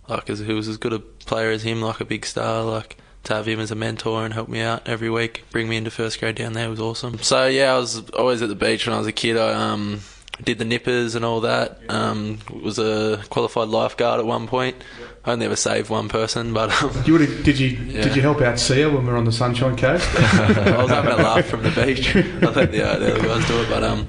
like 0.08 0.30
as 0.30 0.40
who 0.40 0.56
was 0.56 0.68
as 0.68 0.78
good 0.78 0.94
a 0.94 1.00
player 1.00 1.50
as 1.50 1.64
him, 1.64 1.82
like 1.82 2.00
a 2.00 2.06
big 2.06 2.26
star, 2.26 2.64
like 2.64 2.98
to 3.24 3.36
have 3.36 3.48
him 3.48 3.60
as 3.60 3.72
a 3.72 3.76
mentor 3.76 4.26
and 4.26 4.34
help 4.34 4.50
me 4.50 4.62
out 4.62 4.88
every 4.88 5.10
week, 5.10 5.44
bring 5.52 5.70
me 5.70 5.78
into 5.78 5.92
first 5.92 6.20
grade 6.20 6.36
down 6.36 6.54
there 6.54 6.70
was 6.70 6.80
awesome. 6.80 7.20
So 7.20 7.48
yeah, 7.48 7.74
I 7.74 7.78
was 7.78 8.10
always 8.12 8.42
at 8.42 8.50
the 8.50 8.56
beach 8.56 8.88
when 8.88 8.96
I 8.96 8.98
was 8.98 9.08
a 9.08 9.12
kid. 9.12 9.38
I 9.38 9.52
um, 9.54 10.02
did 10.44 10.58
the 10.58 10.66
nippers 10.66 11.14
and 11.14 11.24
all 11.24 11.42
that. 11.42 11.80
Um, 11.90 12.40
was 12.64 12.80
a 12.80 13.24
qualified 13.30 13.68
lifeguard 13.68 14.20
at 14.20 14.26
one 14.26 14.48
point. 14.48 14.76
I 15.24 15.34
only 15.34 15.46
ever 15.46 15.56
saved 15.56 15.92
one 15.92 16.10
person, 16.10 16.52
but 16.52 16.72
um, 16.82 16.92
You 17.06 17.14
would 17.14 17.22
have, 17.22 17.44
did 17.44 17.60
you 17.60 17.68
Yeah. 17.68 18.02
did 18.02 18.16
you 18.16 18.24
help 18.24 18.42
out 18.42 18.60
Sia 18.60 18.90
when 18.90 19.06
we 19.06 19.12
were 19.12 19.18
on 19.18 19.26
the 19.26 19.32
Sunshine 19.32 19.78
Coast? 19.78 20.08
I 20.16 20.82
was 20.82 20.90
having 20.90 21.12
a 21.12 21.18
laugh 21.18 21.46
from 21.46 21.62
the 21.62 21.70
beach. 21.70 22.16
I 22.16 22.22
think 22.54 22.72
the, 22.72 22.84
other 22.90 23.20
guys 23.20 23.48
do 23.48 23.62
it, 23.62 23.70
but 23.70 23.84
um, 23.84 24.08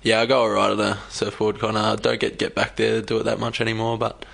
yeah, 0.00 0.22
I 0.22 0.26
go 0.26 0.40
alright 0.40 0.70
on 0.70 0.78
the 0.78 0.96
surfboard. 1.10 1.58
Kind 1.58 1.76
of 1.76 2.00
don't 2.00 2.18
get 2.18 2.38
get 2.38 2.54
back 2.54 2.76
there 2.76 3.00
to 3.00 3.06
do 3.06 3.18
it 3.18 3.24
that 3.24 3.38
much 3.38 3.60
anymore, 3.60 3.98
but 3.98 4.24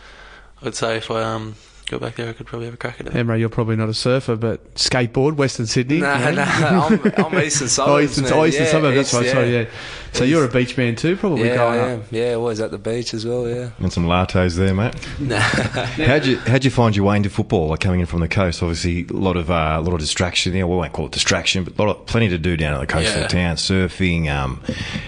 I'd 0.62 0.76
say 0.76 0.98
if 0.98 1.10
I 1.10 1.22
um 1.22 1.56
go 1.90 1.98
back 1.98 2.14
there, 2.16 2.28
I 2.28 2.32
could 2.32 2.46
probably 2.46 2.66
have 2.66 2.74
a 2.74 2.76
crack 2.78 3.00
at 3.00 3.08
it. 3.08 3.12
Emre, 3.12 3.38
you're 3.38 3.48
probably 3.48 3.76
not 3.76 3.88
a 3.88 3.94
surfer, 3.94 4.36
but 4.36 4.74
skateboard, 4.74 5.34
Western 5.34 5.66
Sydney. 5.66 5.98
Nah, 6.00 6.18
yeah? 6.18 6.30
nah, 6.30 6.86
I'm, 7.18 7.34
I'm 7.34 7.38
Eastern 7.44 7.66
Oh, 7.66 7.68
Suburbs. 7.68 8.04
Eastern, 8.12 8.24
man. 8.24 8.32
oh, 8.32 8.44
Eastern 8.46 8.64
yeah, 8.64 8.70
suburb. 8.70 8.94
That's 8.94 9.08
East, 9.12 9.20
right. 9.22 9.30
Sorry, 9.30 9.52
yeah. 9.54 9.64
So 10.12 10.24
East. 10.24 10.30
you're 10.30 10.44
a 10.44 10.48
beach 10.48 10.76
man 10.76 10.96
too, 10.96 11.16
probably 11.16 11.48
Yeah, 11.48 11.64
I 11.64 11.76
am. 11.76 12.00
up. 12.00 12.06
Yeah, 12.10 12.32
always 12.34 12.60
at 12.60 12.70
the 12.70 12.78
beach 12.78 13.12
as 13.14 13.26
well. 13.26 13.48
Yeah. 13.48 13.70
And 13.78 13.92
some 13.92 14.06
lattes 14.06 14.56
there, 14.56 14.74
mate. 14.74 14.94
how'd 16.06 16.24
you 16.26 16.38
how'd 16.38 16.64
you 16.64 16.70
find 16.70 16.94
your 16.96 17.06
way 17.06 17.16
into 17.16 17.30
football? 17.30 17.68
Like 17.68 17.80
coming 17.80 18.00
in 18.00 18.06
from 18.06 18.20
the 18.20 18.28
coast, 18.28 18.62
obviously 18.62 19.06
a 19.08 19.12
lot 19.12 19.36
of 19.36 19.50
uh, 19.50 19.76
a 19.78 19.80
lot 19.82 19.92
of 19.94 20.00
distraction. 20.00 20.52
You 20.54 20.60
know, 20.60 20.68
we 20.68 20.76
won't 20.76 20.92
call 20.92 21.06
it 21.06 21.12
distraction, 21.12 21.64
but 21.64 21.78
a 21.78 21.82
lot 21.86 21.96
of, 21.96 22.06
plenty 22.06 22.28
to 22.28 22.38
do 22.38 22.56
down 22.56 22.74
at 22.74 22.80
the 22.80 22.86
coastal 22.86 23.22
Yeah. 23.22 23.28
town, 23.28 23.56
surfing. 23.56 24.28
Um, 24.28 24.62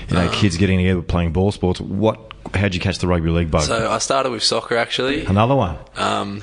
you 0.09 0.15
know, 0.17 0.29
kids 0.31 0.57
getting 0.57 0.79
together 0.79 1.03
playing 1.03 1.33
ball 1.33 1.53
sports. 1.53 1.81
What? 1.81 2.21
How'd 2.55 2.75
you 2.75 2.81
catch 2.81 2.99
the 2.99 3.07
rugby 3.07 3.31
league 3.31 3.51
bug? 3.51 3.63
So 3.63 3.91
I 3.91 3.99
started 3.99 4.31
with 4.31 4.43
soccer 4.43 4.77
actually. 4.77 5.25
Another 5.25 5.55
one. 5.55 5.79
Um, 5.97 6.43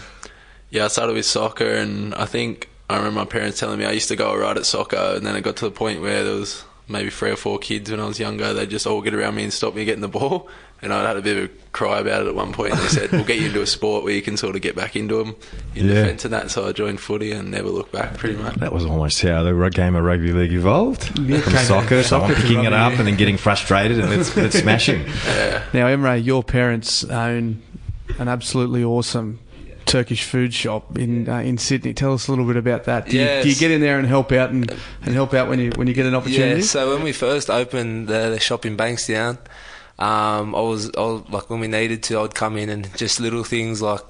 yeah, 0.71 0.85
I 0.85 0.87
started 0.87 1.13
with 1.15 1.25
soccer, 1.25 1.69
and 1.69 2.13
I 2.15 2.25
think 2.25 2.69
I 2.89 2.97
remember 2.97 3.19
my 3.19 3.25
parents 3.25 3.59
telling 3.59 3.79
me 3.79 3.85
I 3.85 3.91
used 3.91 4.07
to 4.09 4.15
go 4.15 4.29
alright 4.29 4.57
at 4.57 4.65
soccer, 4.65 5.13
and 5.15 5.25
then 5.25 5.35
it 5.35 5.41
got 5.41 5.55
to 5.57 5.65
the 5.65 5.71
point 5.71 6.01
where 6.01 6.23
there 6.23 6.35
was 6.35 6.63
maybe 6.87 7.09
three 7.11 7.29
or 7.31 7.35
four 7.35 7.59
kids 7.59 7.91
when 7.91 7.99
I 7.99 8.05
was 8.05 8.19
younger. 8.19 8.53
They 8.53 8.65
just 8.65 8.87
all 8.87 9.01
get 9.01 9.13
around 9.13 9.35
me 9.35 9.43
and 9.43 9.53
stop 9.53 9.75
me 9.75 9.85
getting 9.85 10.01
the 10.01 10.07
ball, 10.07 10.49
and 10.81 10.91
I 10.91 11.05
had 11.07 11.17
a 11.17 11.21
bit 11.21 11.37
of 11.37 11.43
a 11.45 11.53
cry 11.71 11.99
about 11.99 12.23
it 12.23 12.27
at 12.29 12.33
one 12.35 12.51
point. 12.51 12.71
And 12.73 12.81
they 12.81 12.87
said, 12.87 13.11
"We'll 13.11 13.25
get 13.25 13.37
you 13.39 13.47
into 13.47 13.61
a 13.61 13.67
sport 13.67 14.03
where 14.03 14.13
you 14.13 14.21
can 14.23 14.37
sort 14.37 14.55
of 14.55 14.61
get 14.63 14.75
back 14.75 14.95
into 14.95 15.17
them 15.17 15.35
in 15.75 15.85
Yeah. 15.87 15.93
defence 15.95 16.25
and 16.25 16.33
that." 16.33 16.49
So 16.49 16.67
I 16.67 16.71
joined 16.71 16.99
footy 16.99 17.31
and 17.31 17.51
never 17.51 17.69
looked 17.69 17.91
back, 17.91 18.17
pretty 18.17 18.37
much. 18.41 18.55
That 18.55 18.73
was 18.73 18.85
almost 18.85 19.21
how 19.21 19.43
the 19.43 19.53
game 19.69 19.95
of 19.95 20.03
rugby 20.03 20.31
league 20.31 20.53
evolved. 20.53 21.19
Yeah, 21.19 21.41
From 21.41 21.53
soccer, 21.57 21.99
out- 21.99 22.05
someone 22.05 22.29
soccer 22.31 22.41
to 22.41 22.47
picking 22.47 22.63
it 22.63 22.73
up 22.73 22.93
yeah. 22.93 22.97
and 22.99 23.07
then 23.07 23.17
getting 23.17 23.37
frustrated 23.37 23.99
and 23.99 24.09
let's, 24.09 24.35
let's 24.35 24.57
smash 24.59 24.87
him. 24.89 25.05
Now, 25.73 25.85
Emre, 25.87 26.23
your 26.23 26.43
parents 26.43 27.03
own 27.03 27.61
an 28.17 28.27
absolutely 28.27 28.83
awesome 28.83 29.37
Turkish 29.89 30.23
food 30.23 30.53
shop 30.53 30.97
in 30.97 31.27
uh, 31.27 31.39
in 31.39 31.57
Sydney. 31.57 31.93
Tell 31.93 32.13
us 32.13 32.27
a 32.27 32.31
little 32.31 32.45
bit 32.45 32.57
about 32.57 32.83
that. 32.85 33.09
Do, 33.09 33.17
you, 33.17 33.25
do 33.43 33.49
you 33.49 33.55
get 33.55 33.71
in 33.71 33.81
there 33.81 33.97
and 33.97 34.07
help 34.07 34.31
out 34.31 34.51
and, 34.51 34.71
and 35.01 35.13
help 35.13 35.33
out 35.33 35.49
when 35.49 35.59
you 35.59 35.71
when 35.75 35.87
you 35.87 35.93
get 35.93 36.05
an 36.05 36.15
opportunity? 36.15 36.61
Yeah, 36.61 36.65
so 36.65 36.93
when 36.93 37.03
we 37.03 37.11
first 37.11 37.49
opened 37.49 38.07
the, 38.07 38.29
the 38.29 38.39
shop 38.39 38.65
in 38.65 38.77
Bankstown, 38.77 39.37
um, 39.99 40.55
I 40.55 40.61
was, 40.61 40.89
I 40.97 41.01
like 41.01 41.49
when 41.49 41.59
we 41.59 41.67
needed 41.67 42.03
to, 42.03 42.21
I'd 42.21 42.33
come 42.33 42.55
in 42.55 42.69
and 42.69 42.95
just 42.95 43.19
little 43.19 43.43
things 43.43 43.81
like 43.81 44.01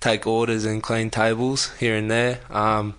take 0.00 0.26
orders 0.26 0.66
and 0.66 0.82
clean 0.82 1.08
tables 1.08 1.74
here 1.76 1.96
and 1.96 2.10
there. 2.10 2.40
Um, 2.50 2.94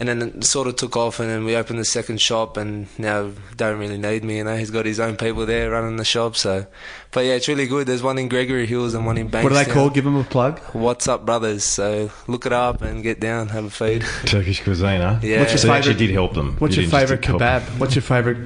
and 0.00 0.08
then 0.08 0.22
it 0.22 0.44
sort 0.44 0.66
of 0.68 0.76
took 0.76 0.96
off, 0.96 1.20
and 1.20 1.28
then 1.30 1.44
we 1.44 1.56
opened 1.56 1.78
the 1.78 1.84
second 1.84 2.20
shop, 2.20 2.56
and 2.56 2.86
now 2.98 3.30
don't 3.56 3.78
really 3.78 3.98
need 3.98 4.24
me. 4.24 4.38
You 4.38 4.44
know, 4.44 4.56
he's 4.56 4.70
got 4.70 4.86
his 4.86 4.98
own 5.00 5.16
people 5.16 5.46
there 5.46 5.70
running 5.70 5.96
the 5.96 6.04
shop. 6.04 6.36
So, 6.36 6.66
but 7.12 7.24
yeah, 7.24 7.34
it's 7.34 7.48
really 7.48 7.66
good. 7.66 7.86
There's 7.86 8.02
one 8.02 8.18
in 8.18 8.28
Gregory 8.28 8.66
Hills 8.66 8.94
and 8.94 9.06
one 9.06 9.18
in 9.18 9.30
Bankstown. 9.30 9.42
what 9.44 9.52
are 9.52 9.64
they 9.64 9.70
called? 9.72 9.94
Give 9.94 10.04
them 10.04 10.16
a 10.16 10.24
plug. 10.24 10.58
What's 10.72 11.06
up, 11.08 11.24
brothers? 11.24 11.64
So 11.64 12.10
look 12.26 12.46
it 12.46 12.52
up 12.52 12.82
and 12.82 13.02
get 13.02 13.20
down, 13.20 13.48
have 13.48 13.64
a 13.64 13.70
feed. 13.70 14.02
Turkish 14.26 14.62
cuisine, 14.62 15.00
huh? 15.00 15.18
Yeah. 15.22 15.40
What's 15.40 15.52
your 15.52 15.58
So 15.58 15.68
you 15.68 15.72
actually 15.74 15.92
favourite- 15.94 16.06
did 16.06 16.10
help 16.12 16.34
them. 16.34 16.56
What's 16.58 16.76
You 16.76 16.82
your 16.82 16.90
favourite 16.90 17.24
help 17.24 17.40
kebab? 17.40 17.62
What's 17.78 17.94
your 17.94 18.02
favourite 18.02 18.38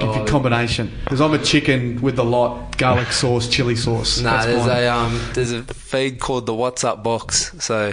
Oh, 0.00 0.24
combination? 0.26 0.90
Because 1.04 1.20
I'm 1.20 1.32
a 1.32 1.38
chicken 1.38 2.00
with 2.02 2.16
the 2.16 2.24
lot, 2.24 2.76
garlic 2.76 3.12
sauce, 3.12 3.46
chili 3.48 3.76
sauce. 3.76 4.18
Nah, 4.20 4.30
That's 4.32 4.46
there's 4.46 4.66
mine. 4.66 4.82
a 4.82 4.88
um, 4.88 5.20
there's 5.34 5.52
a 5.52 5.62
feed 5.62 6.18
called 6.18 6.46
the 6.46 6.54
What's 6.54 6.82
Up 6.82 7.04
box. 7.04 7.52
So 7.64 7.92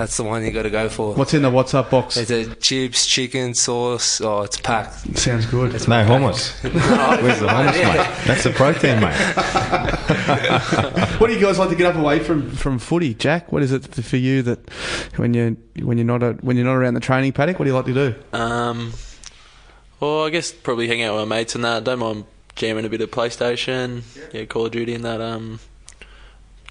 that's 0.00 0.16
the 0.16 0.24
one 0.24 0.42
you 0.42 0.50
got 0.50 0.62
to 0.62 0.70
go 0.70 0.88
for. 0.88 1.12
What's 1.12 1.34
in 1.34 1.42
the 1.42 1.50
WhatsApp 1.50 1.90
box? 1.90 2.16
It's 2.16 2.30
a 2.30 2.54
chips, 2.54 3.06
chicken, 3.06 3.52
sauce. 3.52 4.22
Oh, 4.22 4.40
it's 4.40 4.58
packed. 4.58 5.18
Sounds 5.18 5.44
good. 5.44 5.74
It's 5.74 5.86
no 5.88 6.02
hummus. 6.06 6.54
Where's 7.20 7.38
the 7.38 7.46
hummus, 7.46 7.72
mate? 7.74 8.26
That's 8.26 8.44
the 8.44 8.50
protein, 8.50 8.98
mate. 9.00 9.14
What 11.20 11.26
do 11.26 11.34
you 11.34 11.40
guys 11.40 11.58
like 11.58 11.68
to 11.68 11.74
get 11.74 11.86
up 11.86 11.96
away 11.96 12.20
from, 12.20 12.50
from 12.50 12.78
footy, 12.78 13.12
Jack? 13.12 13.52
What 13.52 13.62
is 13.62 13.72
it 13.72 13.84
for 13.84 14.16
you 14.16 14.40
that 14.40 14.70
when 15.16 15.34
you 15.34 15.58
when 15.82 15.98
you're 15.98 16.06
not 16.06 16.22
a, 16.22 16.32
when 16.40 16.56
you're 16.56 16.64
not 16.64 16.76
around 16.76 16.94
the 16.94 17.00
training 17.00 17.32
paddock, 17.32 17.58
what 17.58 17.66
do 17.66 17.70
you 17.70 17.76
like 17.76 17.84
to 17.84 17.92
do? 17.92 18.14
Um, 18.32 18.94
well, 20.00 20.24
I 20.24 20.30
guess 20.30 20.50
probably 20.50 20.88
hang 20.88 21.02
out 21.02 21.14
with 21.14 21.28
my 21.28 21.36
mates 21.36 21.54
and 21.54 21.64
that. 21.64 21.84
Don't 21.84 21.98
mind 21.98 22.24
jamming 22.56 22.86
a 22.86 22.88
bit 22.88 23.02
of 23.02 23.10
PlayStation, 23.10 24.02
yeah, 24.32 24.46
Call 24.46 24.64
of 24.64 24.72
Duty 24.72 24.94
and 24.94 25.04
that. 25.04 25.20
Um, 25.20 25.60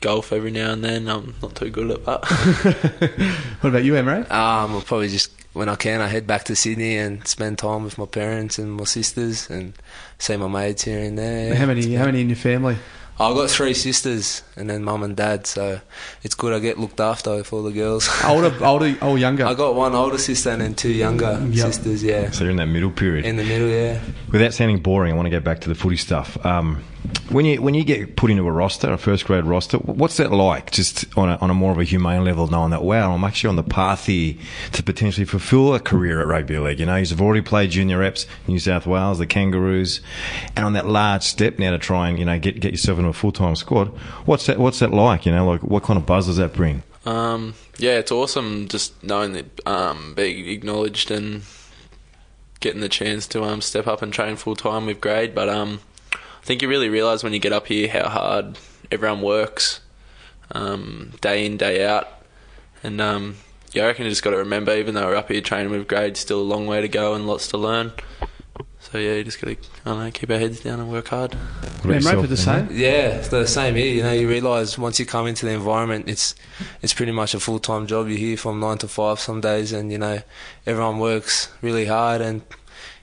golf 0.02 0.32
every 0.34 0.52
now 0.52 0.72
and 0.72 0.84
then. 0.84 1.08
I'm 1.08 1.36
not 1.42 1.56
too 1.56 1.70
good 1.70 1.92
at 1.92 2.06
that. 2.06 2.24
What 3.62 3.70
about 3.72 3.84
you, 3.84 3.94
Emre? 3.94 4.22
Um, 4.32 4.72
I'll 4.76 4.82
probably 4.82 5.10
just 5.10 5.32
when 5.54 5.68
I 5.68 5.76
can, 5.76 6.00
I 6.02 6.08
head 6.08 6.26
back 6.28 6.44
to 6.46 6.56
Sydney 6.56 6.98
and 6.98 7.28
spend 7.28 7.58
time 7.58 7.84
with 7.84 7.98
my 7.98 8.06
parents 8.06 8.58
and 8.60 8.72
my 8.74 8.84
sisters 8.86 9.50
and 9.50 9.74
see 10.18 10.38
my 10.38 10.48
mates 10.48 10.84
here 10.84 11.00
and 11.00 11.18
there. 11.18 11.56
How 11.56 11.66
many 11.66 11.94
how 11.96 12.06
many 12.06 12.22
in 12.22 12.30
your 12.30 12.36
family? 12.38 12.78
I've 13.22 13.36
got 13.36 13.50
three 13.50 13.74
sisters 13.74 14.44
and 14.56 14.70
then 14.70 14.86
mum 14.86 15.04
and 15.04 15.14
dad, 15.14 15.46
so 15.46 15.82
it's 16.24 16.36
good 16.36 16.54
I 16.54 16.60
get 16.60 16.80
looked 16.80 17.02
after 17.02 17.36
with 17.36 17.52
all 17.52 17.64
the 17.64 17.72
girls. 17.74 18.08
Older, 18.26 18.54
older, 18.64 18.96
or 19.02 19.18
younger? 19.18 19.46
I 19.46 19.56
got 19.56 19.76
one 19.76 19.94
older 19.94 20.18
sister 20.18 20.52
and 20.52 20.62
then 20.62 20.74
two 20.74 20.94
younger 20.94 21.38
Yep. 21.52 21.66
sisters. 21.74 22.02
Yeah, 22.02 22.32
So 22.32 22.46
you're 22.46 22.52
in 22.52 22.56
that 22.58 22.68
middle 22.68 22.92
period. 22.92 23.26
in 23.26 23.36
the 23.36 23.44
middle. 23.44 23.68
Yeah. 23.68 24.00
Without 24.32 24.54
sounding 24.54 24.80
boring, 24.80 25.12
I 25.12 25.16
want 25.18 25.26
to 25.26 25.32
go 25.32 25.42
back 25.42 25.60
to 25.62 25.68
the 25.70 25.76
footy 25.76 25.98
stuff. 25.98 26.38
Um, 26.46 26.82
when 27.30 27.46
you 27.46 27.62
when 27.62 27.74
you 27.74 27.84
get 27.84 28.16
put 28.16 28.32
into 28.32 28.48
a 28.48 28.52
roster, 28.52 28.92
a 28.92 28.98
first 28.98 29.26
grade 29.26 29.44
roster, 29.44 29.78
what's 29.78 30.18
that 30.18 30.32
like? 30.32 30.72
Just 30.72 31.06
on 31.18 31.30
a, 31.30 31.36
on 31.38 31.50
a 31.50 31.54
more 31.54 31.72
of 31.72 31.78
a 31.78 31.84
humane 31.84 32.24
level, 32.24 32.48
knowing 32.48 32.72
that 32.72 32.84
wow, 32.84 33.14
I'm 33.14 33.24
actually 33.24 33.50
on 33.50 33.56
the 33.56 33.64
path 33.64 34.06
here 34.06 34.36
to 34.74 34.84
potentially 34.84 35.26
fulfil 35.26 35.76
a 35.76 35.80
career 35.80 36.22
at 36.22 36.28
rugby 36.28 36.58
league. 36.58 36.80
You 36.80 36.86
know, 36.86 36.96
you've 36.96 37.22
already 37.22 37.42
played 37.42 37.72
junior 37.72 38.00
reps, 38.00 38.26
New 38.48 38.60
South 38.60 38.88
Wales, 38.88 39.20
the 39.20 39.28
Kangaroos, 39.28 40.02
and 40.56 40.66
on 40.66 40.74
that 40.74 40.88
large 40.88 41.24
step 41.24 41.60
now 41.60 41.72
to 41.72 41.78
try 41.78 42.10
and 42.10 42.18
you 42.18 42.26
know 42.26 42.40
get 42.40 42.60
get 42.60 42.72
yourself 42.72 42.98
into 42.98 43.10
a 43.10 43.14
full 43.14 43.32
time 43.32 43.56
squad. 43.56 43.88
What's 44.26 44.46
that? 44.48 44.58
What's 44.58 44.80
that 44.80 44.92
like? 44.92 45.26
You 45.26 45.32
know, 45.32 45.48
like 45.48 45.64
what 45.64 45.84
kind 45.84 45.98
of 45.98 46.06
buzz 46.06 46.28
does 46.28 46.38
that 46.38 46.54
bring? 46.54 46.84
Um, 47.06 47.56
yeah, 47.78 47.98
it's 47.98 48.12
awesome 48.12 48.68
just 48.68 49.04
knowing 49.04 49.34
that 49.34 49.68
um, 49.68 50.14
being 50.16 50.48
acknowledged 50.48 51.12
and 51.12 51.44
getting 52.60 52.82
the 52.82 52.90
chance 52.90 53.26
to 53.28 53.44
um, 53.44 53.62
step 53.62 53.88
up 53.88 54.02
and 54.02 54.12
train 54.12 54.36
full 54.36 54.56
time 54.56 54.86
with 54.86 55.00
grade. 55.00 55.34
But 55.34 55.50
um, 55.50 55.80
think 56.50 56.64
you 56.64 56.68
really 56.68 56.90
realise 56.90 57.22
when 57.22 57.32
you 57.32 57.38
get 57.38 57.54
up 57.54 57.68
here 57.68 57.88
how 57.88 58.10
hard 58.10 58.58
everyone 58.92 59.22
works 59.22 59.82
um, 60.50 61.12
day 61.22 61.46
in, 61.46 61.58
day 61.58 61.86
out. 61.86 62.08
And 62.82 63.00
um, 63.00 63.36
yeah, 63.72 63.84
I 63.84 63.86
reckon 63.86 64.06
you 64.06 64.10
just 64.10 64.24
got 64.24 64.32
to 64.32 64.38
remember, 64.38 64.76
even 64.76 64.96
though 64.96 65.06
we're 65.06 65.16
up 65.16 65.30
here 65.30 65.42
training 65.42 65.70
with 65.70 65.88
grades, 65.88 66.20
still 66.20 66.42
a 66.42 66.42
long 66.42 66.66
way 66.66 66.82
to 66.82 66.88
go 66.88 67.14
and 67.14 67.28
lots 67.28 67.50
to 67.50 67.58
learn. 67.60 67.92
So 68.80 68.98
yeah, 68.98 69.14
you 69.14 69.24
just 69.26 69.40
got 69.40 69.52
to 69.52 69.58
I 69.86 69.90
don't 69.90 70.00
know, 70.00 70.10
keep 70.10 70.32
our 70.32 70.40
heads 70.40 70.62
down 70.62 70.80
and 70.80 70.92
work 70.92 71.10
hard. 71.10 71.36
What 71.36 71.86
about 71.86 71.86
Emre, 71.86 71.94
yourself, 71.94 72.22
for 72.22 72.28
the 72.28 72.38
same. 72.38 72.68
Yeah, 72.72 73.10
it's 73.10 73.28
the 73.28 73.46
same 73.46 73.76
here. 73.76 73.94
You 73.94 74.02
know, 74.02 74.14
you 74.14 74.28
realise 74.28 74.76
once 74.76 75.00
you 75.00 75.06
come 75.06 75.28
into 75.28 75.46
the 75.46 75.52
environment, 75.52 76.10
it's 76.10 76.34
it's 76.82 76.96
pretty 76.96 77.12
much 77.12 77.36
a 77.36 77.40
full 77.40 77.60
time 77.60 77.86
job. 77.86 78.08
You're 78.08 78.18
here 78.18 78.38
from 78.38 78.60
nine 78.60 78.80
to 78.80 78.88
five 78.88 79.20
some 79.20 79.40
days, 79.40 79.72
and 79.72 79.92
you 79.92 80.00
know, 80.00 80.24
everyone 80.66 80.98
works 80.98 81.54
really 81.62 81.86
hard, 81.86 82.22
and 82.22 82.42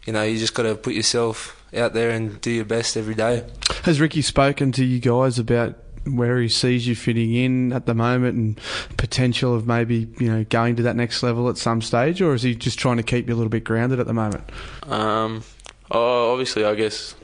you 0.04 0.12
know, 0.12 0.24
you 0.24 0.36
just 0.36 0.54
got 0.54 0.64
to 0.64 0.74
put 0.74 0.94
yourself 0.94 1.55
out 1.74 1.92
there 1.92 2.10
and 2.10 2.40
do 2.40 2.50
your 2.50 2.64
best 2.64 2.96
every 2.96 3.14
day. 3.14 3.44
Has 3.82 4.00
Ricky 4.00 4.22
spoken 4.22 4.72
to 4.72 4.84
you 4.84 5.00
guys 5.00 5.38
about 5.38 5.76
where 6.06 6.40
he 6.40 6.48
sees 6.48 6.86
you 6.86 6.94
fitting 6.94 7.34
in 7.34 7.72
at 7.72 7.86
the 7.86 7.94
moment 7.94 8.36
and 8.36 8.60
potential 8.96 9.54
of 9.54 9.66
maybe 9.66 10.08
you 10.18 10.30
know 10.30 10.44
going 10.44 10.76
to 10.76 10.82
that 10.82 10.96
next 10.96 11.22
level 11.22 11.48
at 11.48 11.58
some 11.58 11.82
stage, 11.82 12.22
or 12.22 12.34
is 12.34 12.42
he 12.42 12.54
just 12.54 12.78
trying 12.78 12.96
to 12.96 13.02
keep 13.02 13.28
you 13.28 13.34
a 13.34 13.36
little 13.36 13.50
bit 13.50 13.64
grounded 13.64 14.00
at 14.00 14.06
the 14.06 14.14
moment? 14.14 14.44
Um, 14.84 15.42
oh, 15.90 16.32
obviously, 16.32 16.64
I 16.64 16.74
guess 16.74 17.14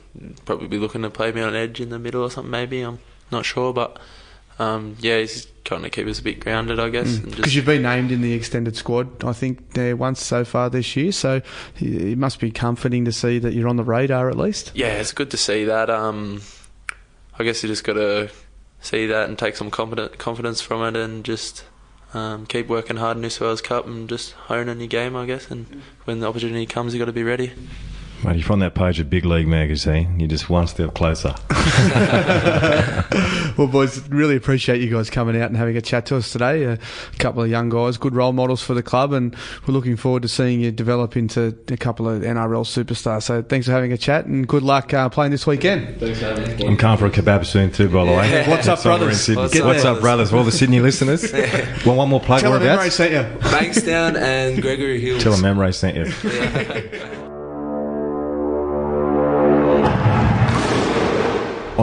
probably 0.45 0.67
be 0.67 0.77
looking 0.77 1.01
to 1.01 1.09
play 1.09 1.31
me 1.31 1.41
on 1.41 1.49
an 1.49 1.55
edge 1.55 1.79
in 1.79 1.89
the 1.89 1.99
middle 1.99 2.23
or 2.23 2.29
something. 2.29 2.51
Maybe 2.51 2.81
I'm 2.81 2.99
not 3.31 3.45
sure, 3.45 3.73
but 3.73 3.99
um, 4.59 4.95
yeah, 4.99 5.19
he's 5.19 5.47
trying 5.65 5.83
to 5.83 5.89
keep 5.89 6.07
us 6.07 6.19
a 6.19 6.23
bit 6.23 6.39
grounded, 6.39 6.79
I 6.79 6.89
guess. 6.89 7.15
and 7.17 7.25
Because 7.25 7.45
just, 7.45 7.55
you've 7.55 7.65
been 7.65 7.83
named 7.83 8.11
in 8.11 8.21
the 8.21 8.33
extended 8.33 8.75
squad, 8.75 9.23
I 9.23 9.33
think, 9.33 9.73
there 9.73 9.95
once 9.95 10.23
so 10.23 10.43
far 10.43 10.69
this 10.69 10.95
year. 10.95 11.11
So 11.11 11.41
it 11.79 12.17
must 12.17 12.39
be 12.39 12.51
comforting 12.51 13.05
to 13.05 13.11
see 13.11 13.39
that 13.39 13.53
you're 13.53 13.67
on 13.67 13.77
the 13.77 13.83
radar 13.83 14.29
at 14.29 14.37
least. 14.37 14.71
yeah, 14.75 14.93
it's 14.99 15.13
good 15.13 15.31
to 15.31 15.37
see 15.37 15.63
that. 15.65 15.89
Um, 15.89 16.41
I 17.39 17.43
guess 17.43 17.63
you 17.63 17.69
just 17.69 17.83
got 17.83 17.93
to 17.93 18.29
see 18.81 19.05
that 19.07 19.29
and 19.29 19.39
take 19.39 19.55
some 19.55 19.71
confident 19.71 20.17
confidence 20.17 20.61
from 20.61 20.83
it, 20.83 20.99
and 20.99 21.23
just 21.23 21.63
um, 22.13 22.45
keep 22.45 22.67
working 22.67 22.97
hard 22.97 23.17
in 23.17 23.21
New 23.21 23.29
South 23.29 23.41
Wales 23.41 23.61
Cup 23.61 23.87
and 23.87 24.07
just 24.07 24.33
honing 24.33 24.79
your 24.79 24.87
game, 24.87 25.15
I 25.15 25.25
guess. 25.25 25.49
And 25.49 25.81
when 26.03 26.19
the 26.19 26.27
opportunity 26.27 26.65
comes, 26.65 26.93
you've 26.93 26.99
got 26.99 27.05
to 27.05 27.13
be 27.13 27.23
ready. 27.23 27.53
Mate, 28.23 28.37
you're 28.37 28.51
on 28.53 28.59
that 28.59 28.73
page 28.73 29.01
of 29.01 29.09
Big 29.09 29.25
League 29.25 29.47
magazine. 29.47 30.17
You're 30.19 30.29
just 30.29 30.49
one 30.49 30.65
step 30.67 30.93
closer. 30.93 31.35
well, 33.57 33.67
boys, 33.67 34.07
really 34.07 34.37
appreciate 34.37 34.81
you 34.81 34.89
guys 34.89 35.09
coming 35.09 35.35
out 35.35 35.47
and 35.47 35.57
having 35.57 35.75
a 35.75 35.81
chat 35.81 36.05
to 36.05 36.15
us 36.15 36.31
today. 36.31 36.63
A 36.63 36.79
couple 37.19 37.43
of 37.43 37.49
young 37.49 37.67
guys, 37.67 37.97
good 37.97 38.15
role 38.15 38.31
models 38.31 38.63
for 38.63 38.73
the 38.73 38.83
club, 38.83 39.11
and 39.11 39.35
we're 39.67 39.73
looking 39.73 39.97
forward 39.97 40.21
to 40.21 40.29
seeing 40.29 40.61
you 40.61 40.71
develop 40.71 41.17
into 41.17 41.57
a 41.67 41.75
couple 41.75 42.07
of 42.07 42.21
NRL 42.21 42.63
superstars. 42.63 43.23
So 43.23 43.41
thanks 43.41 43.65
for 43.65 43.73
having 43.73 43.91
a 43.91 43.97
chat, 43.97 44.25
and 44.25 44.47
good 44.47 44.63
luck 44.63 44.93
uh, 44.93 45.09
playing 45.09 45.31
this 45.31 45.45
weekend. 45.45 45.99
Thanks, 45.99 46.23
I'm 46.23 46.77
coming 46.77 46.97
for 46.97 47.07
a 47.07 47.11
kebab 47.11 47.45
soon 47.45 47.71
too, 47.71 47.89
by 47.89 48.05
the 48.05 48.11
way. 48.11 48.43
What's 48.47 48.69
up, 48.69 48.81
brothers? 48.83 49.19
Sydney. 49.19 49.41
What's 49.41 49.59
What's, 49.59 49.85
up, 49.85 49.97
up, 49.97 50.01
brothers? 50.01 50.31
All 50.31 50.45
the 50.45 50.51
Sydney 50.51 50.79
listeners. 50.79 51.33
Well, 51.85 51.97
one 51.97 52.07
more 52.07 52.21
plug. 52.21 52.41
Tell 52.41 52.53
them 52.53 52.61
Emre 52.61 52.67
Whereabouts? 52.67 52.95
sent 52.95 53.11
you. 53.11 53.39
Bankstown 53.49 54.15
and 54.15 54.61
Gregory 54.61 55.01
Hills. 55.01 55.21
Tell 55.21 55.33
them 55.33 55.57
Emre 55.57 55.73
sent 55.73 55.97
you. 55.97 57.19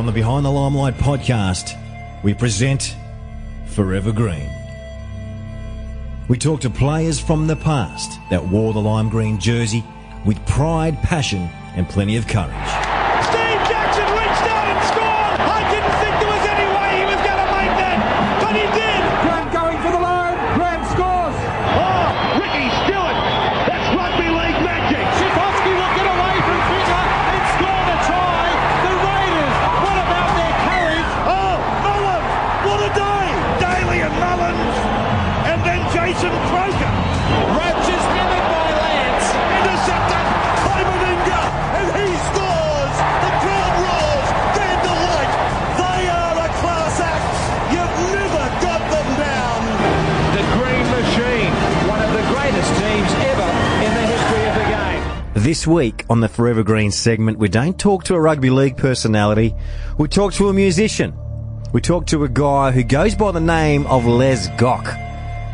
On 0.00 0.06
the 0.06 0.12
Behind 0.12 0.46
the 0.46 0.50
Limelight 0.50 0.94
podcast, 0.94 1.78
we 2.22 2.32
present 2.32 2.96
Forever 3.66 4.12
Green. 4.12 4.50
We 6.26 6.38
talk 6.38 6.62
to 6.62 6.70
players 6.70 7.20
from 7.20 7.46
the 7.46 7.56
past 7.56 8.18
that 8.30 8.48
wore 8.48 8.72
the 8.72 8.80
lime 8.80 9.10
green 9.10 9.38
jersey 9.38 9.84
with 10.24 10.42
pride, 10.46 10.96
passion, 11.02 11.50
and 11.76 11.86
plenty 11.86 12.16
of 12.16 12.26
courage. 12.26 12.89
This 55.50 55.66
week 55.66 56.04
on 56.08 56.20
the 56.20 56.28
Forever 56.28 56.62
Green 56.62 56.92
segment, 56.92 57.36
we 57.36 57.48
don't 57.48 57.76
talk 57.76 58.04
to 58.04 58.14
a 58.14 58.20
rugby 58.20 58.50
league 58.50 58.76
personality, 58.76 59.52
we 59.98 60.06
talk 60.06 60.32
to 60.34 60.48
a 60.48 60.52
musician. 60.52 61.12
We 61.72 61.80
talk 61.80 62.06
to 62.06 62.22
a 62.22 62.28
guy 62.28 62.70
who 62.70 62.84
goes 62.84 63.16
by 63.16 63.32
the 63.32 63.40
name 63.40 63.84
of 63.88 64.06
Les 64.06 64.46
Gock. 64.56 64.96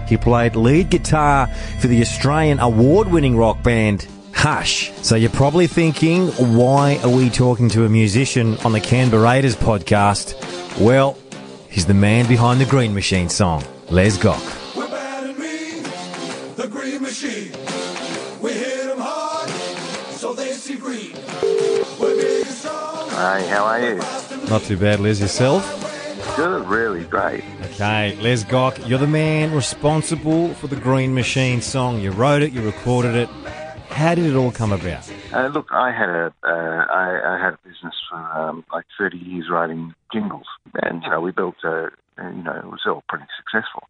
He 0.06 0.18
played 0.18 0.54
lead 0.54 0.90
guitar 0.90 1.46
for 1.80 1.87
the 1.87 2.02
Australian 2.02 2.59
award 2.59 3.09
winning 3.09 3.38
rock 3.38 3.62
band 3.62 4.06
Hush. 4.35 4.92
So 5.00 5.16
you're 5.16 5.30
probably 5.30 5.66
thinking, 5.66 6.28
why 6.59 7.00
are 7.02 7.09
we 7.09 7.30
talking 7.30 7.70
to 7.70 7.87
a 7.87 7.88
musician 7.88 8.59
on 8.66 8.72
the 8.72 8.80
Canberra 8.80 9.22
Raiders 9.22 9.56
podcast? 9.56 10.35
Well, 10.78 11.16
he's 11.70 11.87
the 11.87 11.94
man 11.94 12.28
behind 12.28 12.61
the 12.61 12.66
Green 12.66 12.92
Machine 12.92 13.30
song, 13.30 13.64
Les 13.88 14.18
Gock. 14.18 14.56
Hey, 23.16 23.46
how 23.48 23.64
are 23.64 23.81
you? 23.81 23.96
Not 24.50 24.61
too 24.64 24.76
bad, 24.76 25.00
Les, 25.00 25.22
yourself? 25.22 25.64
Good, 26.37 26.66
really 26.66 27.05
great. 27.05 27.42
Okay, 27.62 28.14
Les 28.20 28.44
Gock, 28.44 28.79
you're 28.87 28.98
the 28.98 29.07
man 29.07 29.55
responsible 29.55 30.52
for 30.52 30.66
the 30.66 30.76
Green 30.76 31.14
Machine 31.14 31.62
song. 31.62 31.98
You 31.98 32.11
wrote 32.11 32.42
it, 32.42 32.52
you 32.52 32.61
recorded 32.61 33.14
it. 33.14 33.31
How 33.88 34.14
did 34.14 34.26
it 34.26 34.37
all 34.37 34.52
come 34.52 34.70
about? 34.70 35.11
Uh, 35.33 35.46
look, 35.46 35.68
I 35.70 35.90
had 35.92 36.11
a 36.11 36.35
uh, 36.44 36.85
I, 36.90 37.37
I 37.37 37.42
had 37.42 37.55
a 37.55 37.59
business 37.66 37.94
for 38.11 38.18
um, 38.18 38.62
like 38.70 38.85
30 38.98 39.16
years 39.16 39.46
writing 39.50 39.94
jingles, 40.12 40.44
and 40.83 41.02
you 41.02 41.09
know 41.09 41.22
we 41.22 41.33
built 41.33 41.57
a 41.64 41.88
you 42.18 42.42
know 42.42 42.52
it 42.52 42.66
was 42.66 42.83
all 42.87 43.02
pretty 43.09 43.24
successful. 43.38 43.85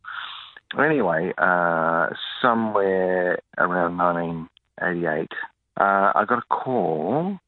Anyway, 0.79 1.33
uh, 1.37 2.11
somewhere 2.41 3.41
around 3.59 3.99
1988, 3.99 5.33
uh, 5.81 6.13
I 6.15 6.25
got 6.29 6.39
a 6.39 6.43
call, 6.49 7.41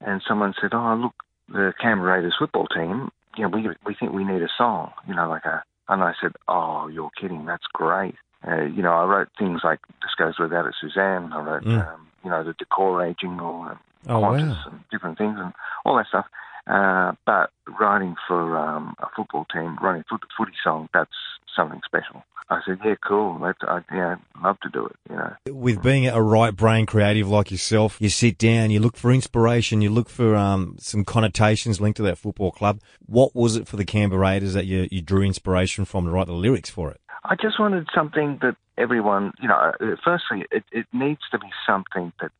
and 0.00 0.22
someone 0.26 0.54
said, 0.60 0.70
"Oh, 0.74 0.94
look, 0.94 1.14
the 1.48 1.72
Canberra 1.80 2.16
Raiders 2.18 2.36
football 2.38 2.66
team, 2.68 3.10
you 3.36 3.42
know, 3.42 3.48
we 3.48 3.68
we 3.84 3.94
think 3.94 4.12
we 4.12 4.24
need 4.24 4.42
a 4.42 4.48
song, 4.56 4.92
you 5.06 5.14
know, 5.14 5.28
like 5.28 5.44
a." 5.44 5.62
And 5.88 6.02
I 6.02 6.12
said, 6.20 6.32
"Oh, 6.48 6.88
you're 6.88 7.10
kidding? 7.20 7.46
That's 7.46 7.66
great." 7.72 8.14
Uh, 8.46 8.62
you 8.62 8.82
know, 8.82 8.92
I 8.92 9.04
wrote 9.04 9.28
things 9.38 9.60
like 9.64 9.80
"This 10.02 10.14
Goes 10.18 10.38
Without 10.38 10.66
a 10.66 10.72
Suzanne." 10.80 11.32
I 11.32 11.40
wrote, 11.40 11.64
Mm. 11.64 11.92
um, 11.94 12.06
you 12.24 12.30
know, 12.30 12.44
the 12.44 12.52
Decore 12.54 13.14
jingle 13.20 13.64
and 13.64 13.78
Oh, 14.08 14.20
Qantas 14.22 14.64
wow. 14.64 14.70
and 14.70 14.80
different 14.90 15.18
things 15.18 15.38
and 15.40 15.52
all 15.84 15.96
that 15.96 16.06
stuff. 16.06 16.26
Uh, 16.66 17.12
but 17.26 17.50
writing 17.80 18.14
for 18.28 18.56
um, 18.56 18.94
a 19.00 19.08
football 19.16 19.46
team, 19.52 19.76
writing 19.82 20.02
a 20.02 20.04
foot, 20.08 20.22
footy 20.36 20.52
song, 20.62 20.88
that's 20.94 21.10
something 21.56 21.80
special. 21.84 22.22
I 22.50 22.60
said, 22.64 22.78
yeah, 22.84 22.94
cool. 23.06 23.38
That's, 23.40 23.58
I, 23.62 23.80
yeah, 23.92 24.16
I'd 24.36 24.42
love 24.42 24.58
to 24.60 24.68
do 24.70 24.86
it, 24.86 24.96
you 25.10 25.16
know. 25.16 25.36
With 25.50 25.82
being 25.82 26.06
a 26.06 26.22
right 26.22 26.54
brain 26.56 26.86
creative 26.86 27.28
like 27.28 27.50
yourself, 27.50 27.98
you 28.00 28.08
sit 28.08 28.38
down, 28.38 28.70
you 28.70 28.80
look 28.80 28.96
for 28.96 29.12
inspiration, 29.12 29.82
you 29.82 29.90
look 29.90 30.08
for 30.08 30.34
um, 30.34 30.76
some 30.78 31.04
connotations 31.04 31.80
linked 31.80 31.98
to 31.98 32.02
that 32.04 32.16
football 32.16 32.50
club. 32.50 32.80
What 33.04 33.34
was 33.34 33.56
it 33.56 33.68
for 33.68 33.76
the 33.76 33.84
Canberra 33.84 34.20
Raiders 34.20 34.54
that 34.54 34.64
you, 34.66 34.88
you 34.90 35.02
drew 35.02 35.22
inspiration 35.22 35.84
from 35.84 36.06
to 36.06 36.10
write 36.10 36.26
the 36.26 36.32
lyrics 36.32 36.70
for 36.70 36.90
it? 36.90 37.00
I 37.24 37.34
just 37.34 37.60
wanted 37.60 37.86
something 37.94 38.38
that 38.40 38.56
everyone, 38.78 39.32
you 39.42 39.48
know, 39.48 39.56
uh, 39.80 39.96
firstly, 40.02 40.46
it, 40.50 40.64
it 40.72 40.86
needs 40.94 41.20
to 41.32 41.38
be 41.38 41.48
something 41.66 42.12
that, 42.22 42.30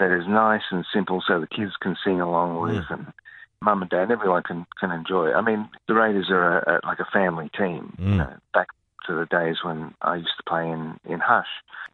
that 0.00 0.10
is 0.10 0.26
nice 0.26 0.62
and 0.72 0.84
simple 0.92 1.22
so 1.24 1.38
the 1.38 1.46
kids 1.46 1.72
can 1.80 1.96
sing 2.04 2.20
along 2.20 2.60
with 2.60 2.84
and 2.90 3.12
mum 3.60 3.82
and 3.82 3.90
dad, 3.90 4.10
everyone 4.10 4.42
can, 4.42 4.66
can 4.80 4.90
enjoy 4.90 5.28
it. 5.28 5.34
I 5.34 5.40
mean, 5.40 5.68
the 5.86 5.94
Raiders 5.94 6.26
are 6.30 6.58
a, 6.58 6.72
a, 6.72 6.80
like 6.84 6.98
a 6.98 7.06
family 7.12 7.48
team. 7.56 7.94
You 7.98 8.04
Mm. 8.06 8.16
know, 8.16 8.32
back 8.52 8.66
to 9.06 9.14
the 9.14 9.26
days 9.26 9.56
when 9.62 9.94
I 10.02 10.16
used 10.16 10.36
to 10.36 10.42
play 10.48 10.68
in, 10.68 10.98
in 11.08 11.20
Hush. 11.20 11.46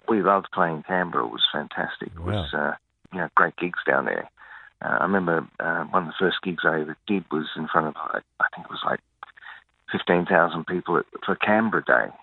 We 0.09 0.23
loved 0.23 0.49
playing 0.53 0.85
Canberra. 0.87 1.27
It 1.27 1.33
was 1.33 1.47
fantastic. 1.53 2.09
It 2.15 2.21
was, 2.21 2.53
uh, 2.55 2.73
you 3.13 3.19
know, 3.19 3.29
great 3.35 3.57
gigs 3.57 3.81
down 3.87 4.07
there. 4.07 4.31
Uh, 4.81 4.99
I 5.01 5.03
remember 5.03 5.47
uh, 5.61 5.85
one 5.85 6.05
of 6.05 6.09
the 6.09 6.15
first 6.19 6.39
gigs 6.43 6.63
I 6.65 6.81
ever 6.81 6.97
did 7.07 7.25
was 7.31 7.47
in 7.57 7.69
front 7.69 7.89
of, 7.89 7.95
like, 8.15 8.23
I 8.41 8.47
think 8.55 8.67
it 8.67 8.71
was 8.71 8.83
like 8.85 9.01
15,000 9.93 10.67
people 10.67 10.99
at, 10.99 11.05
for 11.25 11.35
Canberra 11.37 11.85
Day. 11.85 12.15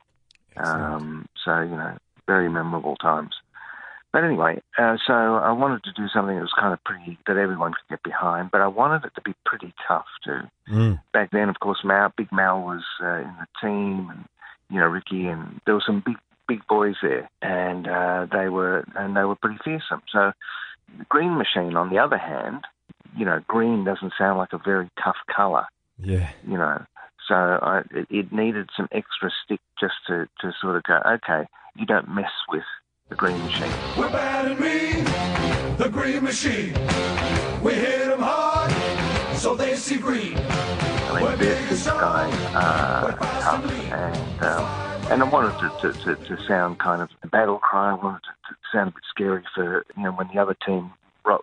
Um, 0.58 1.28
so, 1.44 1.60
you 1.62 1.76
know, 1.76 1.98
very 2.28 2.50
memorable 2.50 2.96
times. 2.96 3.36
But 4.16 4.24
anyway, 4.24 4.62
uh, 4.78 4.96
so 5.06 5.14
I 5.14 5.52
wanted 5.52 5.84
to 5.84 5.92
do 5.92 6.08
something 6.08 6.36
that 6.38 6.42
was 6.42 6.54
kind 6.58 6.72
of 6.72 6.82
pretty, 6.86 7.18
that 7.28 7.36
everyone 7.36 7.74
could 7.74 7.90
get 7.90 8.04
behind, 8.04 8.50
but 8.50 8.62
I 8.62 8.68
wanted 8.68 9.04
it 9.04 9.12
to 9.16 9.22
be 9.22 9.34
pretty 9.46 9.74
tough 9.86 10.06
too. 10.24 10.40
Mm. 10.72 11.02
Back 11.12 11.32
then, 11.32 11.50
of 11.50 11.60
course, 11.60 11.80
Mal, 11.84 12.14
Big 12.16 12.32
Mal 12.32 12.62
was 12.62 12.86
uh, 13.04 13.18
in 13.18 13.36
the 13.42 13.48
team, 13.62 14.10
and 14.10 14.24
you 14.70 14.80
know 14.80 14.88
Ricky, 14.88 15.28
and 15.28 15.60
there 15.66 15.76
were 15.76 15.84
some 15.86 16.04
big, 16.06 16.16
big 16.48 16.66
boys 16.68 16.96
there, 17.02 17.30
and 17.42 17.88
uh, 17.88 18.28
they 18.32 18.50
were, 18.50 18.86
and 18.96 19.16
they 19.16 19.24
were 19.24 19.36
pretty 19.36 19.60
fearsome. 19.64 20.02
So, 20.12 20.32
the 20.98 21.06
Green 21.10 21.38
Machine, 21.38 21.76
on 21.76 21.90
the 21.90 21.98
other 22.00 22.18
hand, 22.18 22.66
you 23.18 23.26
know, 23.26 23.42
green 23.48 23.84
doesn't 23.86 24.14
sound 24.18 24.38
like 24.38 24.54
a 24.54 24.58
very 24.58 24.90
tough 25.04 25.16
colour 25.36 25.66
Yeah. 25.98 26.30
you 26.48 26.58
know. 26.58 26.84
So 27.28 27.34
I, 27.36 27.82
it, 27.92 28.08
it 28.12 28.32
needed 28.32 28.70
some 28.78 28.88
extra 28.92 29.32
stick 29.44 29.60
just 29.80 29.96
to, 30.08 30.28
to 30.42 30.52
sort 30.62 30.76
of 30.76 30.84
go, 30.84 31.00
okay, 31.08 31.48
you 31.76 31.86
don't 31.86 32.08
mess 32.14 32.30
with 32.50 32.64
the 33.10 33.16
green 33.16 33.44
machine. 33.44 33.72
We're 33.98 34.10
bad 34.10 34.46
and 34.52 34.60
mean, 34.60 35.06
the 35.78 35.90
green 35.90 36.24
machine. 36.24 36.74
We 37.64 37.74
hit 37.74 38.12
'em 38.12 38.20
hard, 38.22 38.72
so 39.36 39.56
they 39.56 39.76
see 39.76 39.98
green. 39.98 40.38
Mean, 41.16 41.38
these 41.40 41.58
these 41.70 41.92
guys 41.98 42.34
tough, 43.44 43.64
and 43.92 44.42
um, 44.42 44.72
and 45.10 45.22
I 45.22 45.26
wanted 45.26 45.56
to, 45.60 45.72
to, 45.82 45.94
to, 46.04 46.18
to 46.28 46.38
sound 46.48 46.80
kind 46.80 47.02
of 47.02 47.10
a 47.24 47.28
battle 47.28 47.60
cry. 47.60 47.92
I 47.92 47.94
wanted 47.94 48.22
to, 48.24 48.54
to 48.54 48.58
sound 48.74 48.90
a 48.90 48.92
bit 48.92 49.04
scary 49.10 49.44
for 49.54 49.86
you 49.96 50.04
know 50.04 50.12
when 50.12 50.30
the 50.34 50.42
other 50.42 50.56
team 50.66 50.92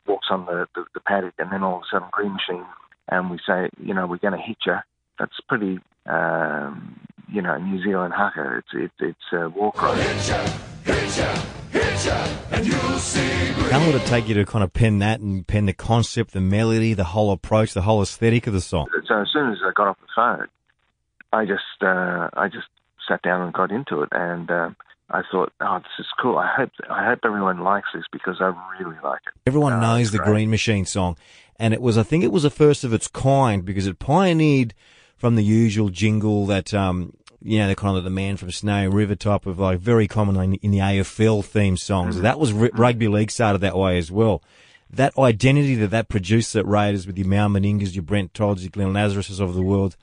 walks 0.06 0.28
on 0.30 0.46
the, 0.46 0.66
the, 0.74 0.84
the 0.94 1.00
paddock, 1.00 1.34
and 1.38 1.50
then 1.52 1.62
all 1.62 1.76
of 1.76 1.82
a 1.82 1.86
sudden 1.90 2.08
green 2.12 2.32
machine, 2.32 2.66
and 3.08 3.30
we 3.30 3.38
say, 3.46 3.68
you 3.82 3.94
know, 3.94 4.06
we're 4.06 4.16
going 4.18 4.38
to 4.38 4.38
hit 4.38 4.58
you. 4.66 4.76
That's 5.18 5.38
pretty, 5.48 5.80
um, 6.06 7.00
you 7.32 7.42
know, 7.42 7.56
New 7.58 7.82
Zealand 7.82 8.14
haka. 8.14 8.58
It's 8.58 8.68
it, 8.74 8.90
it's 9.06 9.32
a 9.32 9.48
war 9.48 9.72
cry. 9.72 9.94
How 13.70 13.78
long 13.78 13.86
would 13.86 13.94
it 13.96 14.06
take 14.06 14.28
you 14.28 14.34
to 14.34 14.44
kind 14.44 14.62
of 14.62 14.72
pen 14.72 14.98
that 14.98 15.20
and 15.20 15.46
pen 15.46 15.66
the 15.66 15.72
concept, 15.72 16.32
the 16.32 16.40
melody, 16.40 16.92
the 16.94 17.04
whole 17.04 17.30
approach, 17.32 17.72
the 17.72 17.82
whole 17.82 18.02
aesthetic 18.02 18.46
of 18.46 18.52
the 18.52 18.60
song? 18.60 18.88
so 19.06 19.20
as 19.20 19.28
soon 19.32 19.50
as 19.52 19.58
I 19.64 19.70
got 19.74 19.88
off 19.88 19.96
the 20.00 20.06
phone, 20.14 20.48
I 21.32 21.44
just 21.46 21.62
uh, 21.82 22.28
I 22.34 22.48
just 22.48 22.66
sat 23.08 23.22
down 23.22 23.42
and 23.42 23.52
got 23.52 23.70
into 23.70 24.02
it, 24.02 24.08
and 24.12 24.50
um, 24.50 24.76
I 25.10 25.22
thought, 25.30 25.52
oh, 25.60 25.78
this 25.78 26.00
is 26.00 26.06
cool. 26.20 26.36
I 26.38 26.52
hope 26.54 26.70
I 26.90 27.06
hope 27.06 27.20
everyone 27.24 27.60
likes 27.60 27.88
this 27.94 28.04
because 28.12 28.36
I 28.40 28.52
really 28.78 28.96
like 29.02 29.20
it. 29.26 29.32
Everyone 29.46 29.74
Uh, 29.74 29.80
knows 29.80 30.10
the 30.10 30.18
great. 30.18 30.26
Green 30.28 30.50
Machine 30.50 30.84
song, 30.84 31.16
and 31.56 31.72
it 31.72 31.80
was 31.80 31.96
I 31.96 32.02
think 32.02 32.24
it 32.24 32.32
was 32.32 32.42
the 32.42 32.50
first 32.50 32.84
of 32.84 32.92
its 32.92 33.08
kind 33.08 33.64
because 33.64 33.86
it 33.86 33.98
pioneered 33.98 34.74
from 35.16 35.36
the 35.36 35.44
usual 35.44 35.88
jingle 35.88 36.46
that 36.46 36.74
um 36.74 37.14
you 37.44 37.58
know 37.58 37.68
the 37.68 37.76
kind 37.76 37.96
of 37.96 38.04
the 38.04 38.10
man 38.10 38.36
from 38.36 38.50
Snowy 38.50 38.88
River 38.88 39.14
type 39.14 39.46
of 39.46 39.58
like 39.58 39.78
very 39.78 40.08
common 40.08 40.36
in, 40.36 40.54
in 40.54 40.70
the 40.70 40.78
AFL 40.78 41.44
theme 41.44 41.76
songs. 41.76 42.14
Mm-hmm. 42.16 42.24
That 42.24 42.38
was 42.38 42.52
r- 42.52 42.70
rugby 42.74 43.08
league 43.08 43.30
started 43.30 43.60
that 43.60 43.76
way 43.76 43.98
as 43.98 44.10
well. 44.10 44.42
That 44.90 45.16
identity 45.18 45.74
that 45.76 45.88
that 45.90 46.08
produced 46.08 46.54
at 46.56 46.66
Raiders 46.66 47.06
with 47.06 47.16
your 47.16 47.26
Mal 47.26 47.48
Meningas, 47.48 47.94
your 47.94 48.02
Brent 48.02 48.34
Todds, 48.34 48.62
your 48.62 48.70
Glenn 48.70 48.92
Lazaruses 48.92 49.40
of 49.40 49.54
the 49.54 49.62
world, 49.62 49.96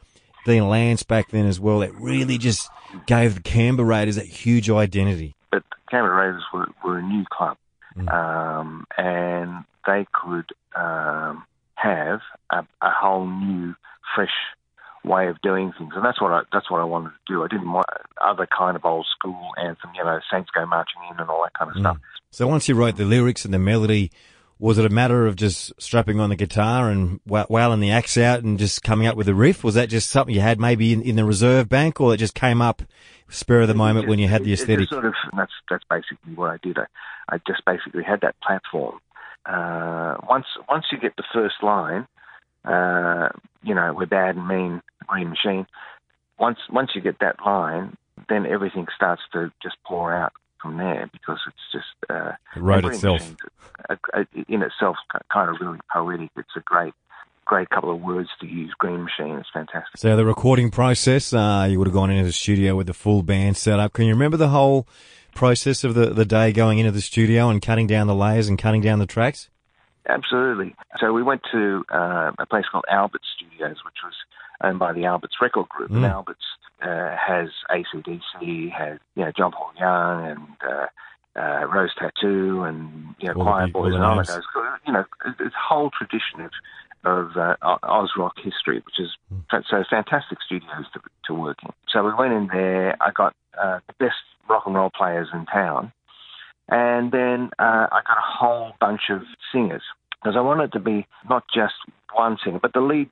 Dean 0.45 0.67
Lance 0.67 1.03
back 1.03 1.29
then 1.29 1.45
as 1.45 1.59
well. 1.59 1.81
It 1.83 1.93
really 1.95 2.37
just 2.39 2.69
gave 3.05 3.35
the 3.35 3.41
Canberra 3.41 3.87
Raiders 3.87 4.15
that 4.15 4.25
huge 4.25 4.69
identity. 4.69 5.35
but 5.51 5.63
the 5.69 5.75
Canberra 5.91 6.27
Raiders 6.27 6.43
were, 6.53 6.67
were 6.83 6.97
a 6.99 7.03
new 7.03 7.23
club, 7.31 7.57
Mm. 7.97 8.11
um, 8.13 8.85
and 8.97 9.63
they 9.85 10.05
could 10.13 10.45
um, 10.75 11.43
have 11.75 12.21
a, 12.51 12.59
a 12.81 12.89
whole 12.91 13.27
new, 13.27 13.75
fresh 14.15 14.29
way 15.03 15.27
of 15.27 15.41
doing 15.41 15.73
things, 15.77 15.93
and 15.95 16.03
that's 16.03 16.21
what 16.21 16.31
I 16.31 16.41
that's 16.51 16.69
what 16.69 16.81
I 16.81 16.83
wanted 16.83 17.09
to 17.09 17.33
do. 17.33 17.43
I 17.43 17.47
didn't 17.47 17.71
want 17.71 17.87
other 18.23 18.47
kind 18.47 18.75
of 18.75 18.85
old 18.85 19.07
school 19.17 19.49
anthem, 19.57 19.91
you 19.95 20.03
know, 20.03 20.19
Saints 20.31 20.49
go 20.53 20.65
marching 20.65 21.01
in 21.11 21.19
and 21.19 21.29
all 21.29 21.43
that 21.43 21.53
kind 21.57 21.71
of 21.71 21.79
stuff. 21.79 21.97
So 22.31 22.47
once 22.47 22.69
you 22.69 22.75
wrote 22.75 22.97
the 22.97 23.05
lyrics 23.05 23.45
and 23.45 23.53
the 23.53 23.59
melody, 23.59 24.11
was 24.59 24.77
it 24.77 24.85
a 24.85 24.89
matter 24.89 25.25
of 25.25 25.35
just 25.35 25.71
strapping 25.81 26.19
on 26.19 26.29
the 26.29 26.35
guitar 26.35 26.89
and 26.89 27.19
wa- 27.25 27.45
wailing 27.49 27.79
the 27.79 27.91
axe 27.91 28.17
out 28.17 28.43
and 28.43 28.59
just 28.59 28.83
coming 28.83 29.07
up 29.07 29.15
with 29.15 29.27
a 29.29 29.33
riff? 29.33 29.63
Was 29.63 29.75
that 29.75 29.89
just 29.89 30.09
something 30.09 30.35
you 30.35 30.41
had 30.41 30.59
maybe 30.59 30.91
in, 30.93 31.01
in 31.01 31.15
the 31.15 31.23
reserve 31.23 31.69
bank, 31.69 32.01
or 32.01 32.13
it 32.13 32.17
just 32.17 32.35
came 32.35 32.61
up 32.61 32.83
spur 33.29 33.61
of 33.61 33.67
the 33.67 33.73
moment 33.73 34.07
when 34.07 34.19
you 34.19 34.27
had 34.27 34.43
the 34.43 34.53
aesthetic? 34.53 34.89
sort 34.89 35.05
of 35.05 35.13
that's 35.35 35.53
that's 35.69 35.85
basically 35.89 36.33
what 36.35 36.49
I 36.49 36.57
did. 36.61 36.77
I, 36.77 36.85
I 37.29 37.37
just 37.47 37.63
basically 37.65 38.03
had 38.03 38.21
that 38.21 38.35
platform. 38.41 38.99
Uh, 39.45 40.17
once 40.27 40.45
once 40.67 40.85
you 40.91 40.99
get 40.99 41.15
the 41.15 41.23
first 41.33 41.63
line, 41.63 42.07
uh, 42.65 43.29
you 43.63 43.73
know, 43.73 43.93
we're 43.95 44.05
bad 44.05 44.35
and 44.35 44.47
mean, 44.47 44.81
green 45.07 45.29
machine. 45.29 45.65
Once 46.39 46.59
once 46.69 46.91
you 46.95 47.01
get 47.01 47.19
that 47.19 47.35
line, 47.45 47.97
then 48.29 48.45
everything 48.45 48.87
starts 48.95 49.21
to 49.33 49.51
just 49.61 49.77
pour 49.85 50.13
out 50.13 50.33
from 50.61 50.77
there 50.77 51.09
because 51.11 51.39
it's 51.47 51.57
just 51.71 52.11
uh, 52.11 52.33
itself. 52.85 53.35
A, 53.89 53.97
a, 54.13 54.25
in 54.47 54.61
itself 54.61 54.97
kind 55.31 55.49
of 55.49 55.55
really 55.61 55.79
poetic. 55.91 56.29
It's 56.37 56.49
a 56.55 56.61
great 56.61 56.93
great 57.45 57.69
couple 57.69 57.91
of 57.91 58.01
words 58.01 58.29
to 58.39 58.47
use. 58.47 58.73
Green 58.77 59.03
machine. 59.03 59.37
It's 59.37 59.49
fantastic. 59.51 59.97
So 59.97 60.15
the 60.15 60.25
recording 60.25 60.69
process, 60.69 61.33
uh, 61.33 61.67
you 61.69 61.79
would 61.79 61.87
have 61.87 61.93
gone 61.93 62.11
into 62.11 62.25
the 62.25 62.31
studio 62.31 62.75
with 62.75 62.87
the 62.87 62.93
full 62.93 63.23
band 63.23 63.57
set 63.57 63.79
up. 63.79 63.93
Can 63.93 64.05
you 64.05 64.13
remember 64.13 64.37
the 64.37 64.49
whole 64.49 64.87
process 65.33 65.83
of 65.83 65.93
the, 65.95 66.07
the 66.07 66.25
day 66.25 66.51
going 66.51 66.79
into 66.79 66.91
the 66.91 67.01
studio 67.01 67.49
and 67.49 67.61
cutting 67.61 67.87
down 67.87 68.07
the 68.07 68.15
layers 68.15 68.47
and 68.47 68.59
cutting 68.59 68.81
down 68.81 68.99
the 68.99 69.05
tracks? 69.05 69.49
Absolutely. 70.09 70.75
So 70.99 71.13
we 71.13 71.23
went 71.23 71.41
to 71.51 71.83
uh, 71.93 72.31
a 72.39 72.45
place 72.45 72.65
called 72.71 72.85
Albert 72.89 73.21
Studios, 73.35 73.77
which 73.85 73.99
was 74.03 74.13
owned 74.63 74.79
by 74.79 74.91
the 74.93 75.05
Albert's 75.05 75.35
Record 75.41 75.69
Group. 75.69 75.91
And 75.91 76.03
Mm. 76.03 76.11
Albert's 76.11 76.45
uh, 76.81 77.15
has 77.15 77.49
ACDC, 77.69 78.71
has 78.71 78.99
you 79.15 79.23
know 79.25 79.31
John 79.37 79.51
Paul 79.51 79.71
Young 79.79 80.25
and 80.25 80.47
uh, 80.67 80.87
uh, 81.39 81.65
Rose 81.67 81.91
Tattoo 81.97 82.63
and 82.63 83.15
you 83.19 83.27
know 83.27 83.33
All 83.35 83.43
the 83.43 83.49
Choir 83.51 83.65
big- 83.67 83.73
Boys 83.73 83.89
the 83.91 83.95
and 83.97 84.05
all 84.05 84.15
names. 84.15 84.27
that 84.27 84.41
goes. 84.53 84.65
You 84.87 84.93
know, 84.93 85.05
it's 85.25 85.39
a 85.55 85.67
whole 85.67 85.91
tradition 85.91 86.41
of 86.41 86.51
of 87.05 87.37
uh, 87.37 87.55
Oz 87.61 88.11
rock 88.17 88.33
history, 88.43 88.81
which 88.85 88.99
is 88.99 89.09
fa- 89.49 89.63
so 89.69 89.83
fantastic 89.89 90.39
studios 90.45 90.85
to, 90.93 90.99
to 91.27 91.33
work 91.33 91.57
in. 91.63 91.71
So 91.87 92.03
we 92.03 92.13
went 92.13 92.33
in 92.33 92.47
there. 92.47 92.97
I 93.01 93.11
got 93.11 93.33
uh, 93.61 93.79
the 93.87 93.93
best 93.99 94.17
rock 94.49 94.63
and 94.65 94.75
roll 94.75 94.89
players 94.89 95.29
in 95.33 95.45
town. 95.45 95.93
And 96.67 97.11
then 97.11 97.49
uh, 97.57 97.87
I 97.91 98.01
got 98.05 98.17
a 98.17 98.21
whole 98.39 98.73
bunch 98.81 99.03
of 99.09 99.21
singers 99.51 99.81
because 100.21 100.35
I 100.37 100.41
wanted 100.41 100.71
to 100.73 100.79
be 100.79 101.05
not 101.29 101.43
just 101.53 101.73
one 102.13 102.37
singer, 102.43 102.59
but 102.61 102.73
the 102.73 102.81
lead 102.81 103.09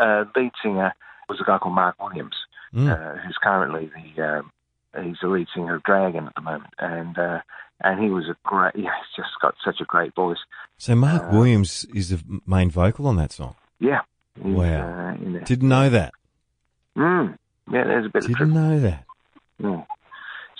uh, 0.00 0.24
lead 0.34 0.52
singer 0.62 0.94
was 1.28 1.40
a 1.40 1.44
guy 1.44 1.58
called 1.58 1.74
Mark 1.74 2.00
Williams, 2.02 2.36
Mm. 2.74 2.90
uh, 2.90 3.18
who's 3.20 3.38
currently 3.42 3.90
the 4.16 4.22
um, 4.38 4.50
he's 5.04 5.16
the 5.22 5.28
lead 5.28 5.46
singer 5.54 5.76
of 5.76 5.82
Dragon 5.84 6.26
at 6.26 6.34
the 6.34 6.40
moment, 6.40 6.72
and 6.78 7.16
uh, 7.18 7.40
and 7.80 8.02
he 8.02 8.10
was 8.10 8.24
a 8.28 8.36
great. 8.44 8.74
Yeah, 8.74 8.90
he's 8.98 9.24
just 9.24 9.30
got 9.40 9.54
such 9.64 9.80
a 9.80 9.84
great 9.84 10.14
voice. 10.14 10.38
So 10.78 10.94
Mark 10.94 11.22
Uh, 11.22 11.28
Williams 11.32 11.86
is 11.94 12.10
the 12.10 12.22
main 12.46 12.70
vocal 12.70 13.06
on 13.06 13.16
that 13.16 13.32
song. 13.32 13.54
Yeah. 13.78 14.00
Wow. 14.42 15.14
Uh. 15.14 15.44
Didn't 15.44 15.68
know 15.68 15.88
that. 15.90 16.12
Mm, 16.96 17.38
yeah, 17.70 17.84
there's 17.84 18.06
a 18.06 18.08
bit 18.08 18.26
Didn't 18.26 18.52
know 18.52 18.80
that. 18.80 19.04
Mm. 19.62 19.86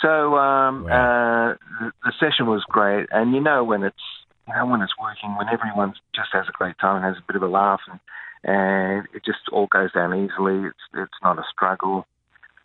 So 0.01 0.37
um, 0.37 0.85
Wow. 0.85 0.91
uh, 0.91 1.55
the, 1.81 1.93
the 2.05 2.13
session 2.21 2.47
was 2.47 2.63
great, 2.69 3.09
and 3.11 3.35
you 3.35 3.41
know 3.41 3.65
when 3.65 3.83
it's 3.83 3.97
you 4.47 4.55
know 4.55 4.67
when 4.67 4.83
it's 4.83 4.97
working, 5.01 5.37
when 5.37 5.49
everyone 5.49 5.95
just 6.15 6.29
has 6.33 6.47
a 6.49 6.53
great 6.53 6.79
time 6.79 6.97
and 6.97 7.05
has 7.05 7.17
a 7.17 7.27
bit 7.27 7.37
of 7.37 7.43
a 7.43 7.49
laugh, 7.49 7.81
and 7.91 8.01
and 8.45 9.07
it 9.15 9.25
just 9.25 9.49
all 9.53 9.67
goes 9.67 9.93
down 9.93 10.15
easily. 10.15 10.69
It's 10.69 10.85
it's 10.95 11.21
not 11.23 11.39
a 11.39 11.45
struggle, 11.53 12.07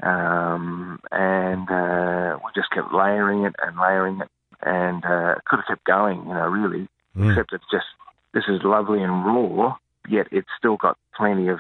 um, 0.04 1.00
and 1.12 1.70
uh, 1.70 2.38
we 2.44 2.52
just 2.56 2.72
kept 2.72 2.94
layering 2.94 3.46
it 3.46 3.56
and 3.62 3.78
layering 3.78 4.22
it, 4.22 4.30
and 4.62 5.04
uh, 5.04 5.36
could 5.46 5.58
have 5.58 5.68
kept 5.68 5.86
going, 5.86 6.20
you 6.20 6.34
know, 6.34 6.48
really. 6.48 6.88
Mm. 7.18 7.32
Except 7.32 7.54
it's 7.54 7.66
just 7.72 7.86
this 8.34 8.44
is 8.48 8.62
lovely 8.64 9.02
and 9.02 9.26
raw, 9.26 9.76
yet 10.08 10.28
it's 10.32 10.48
still 10.58 10.78
got 10.78 10.98
plenty 11.16 11.50
of 11.50 11.60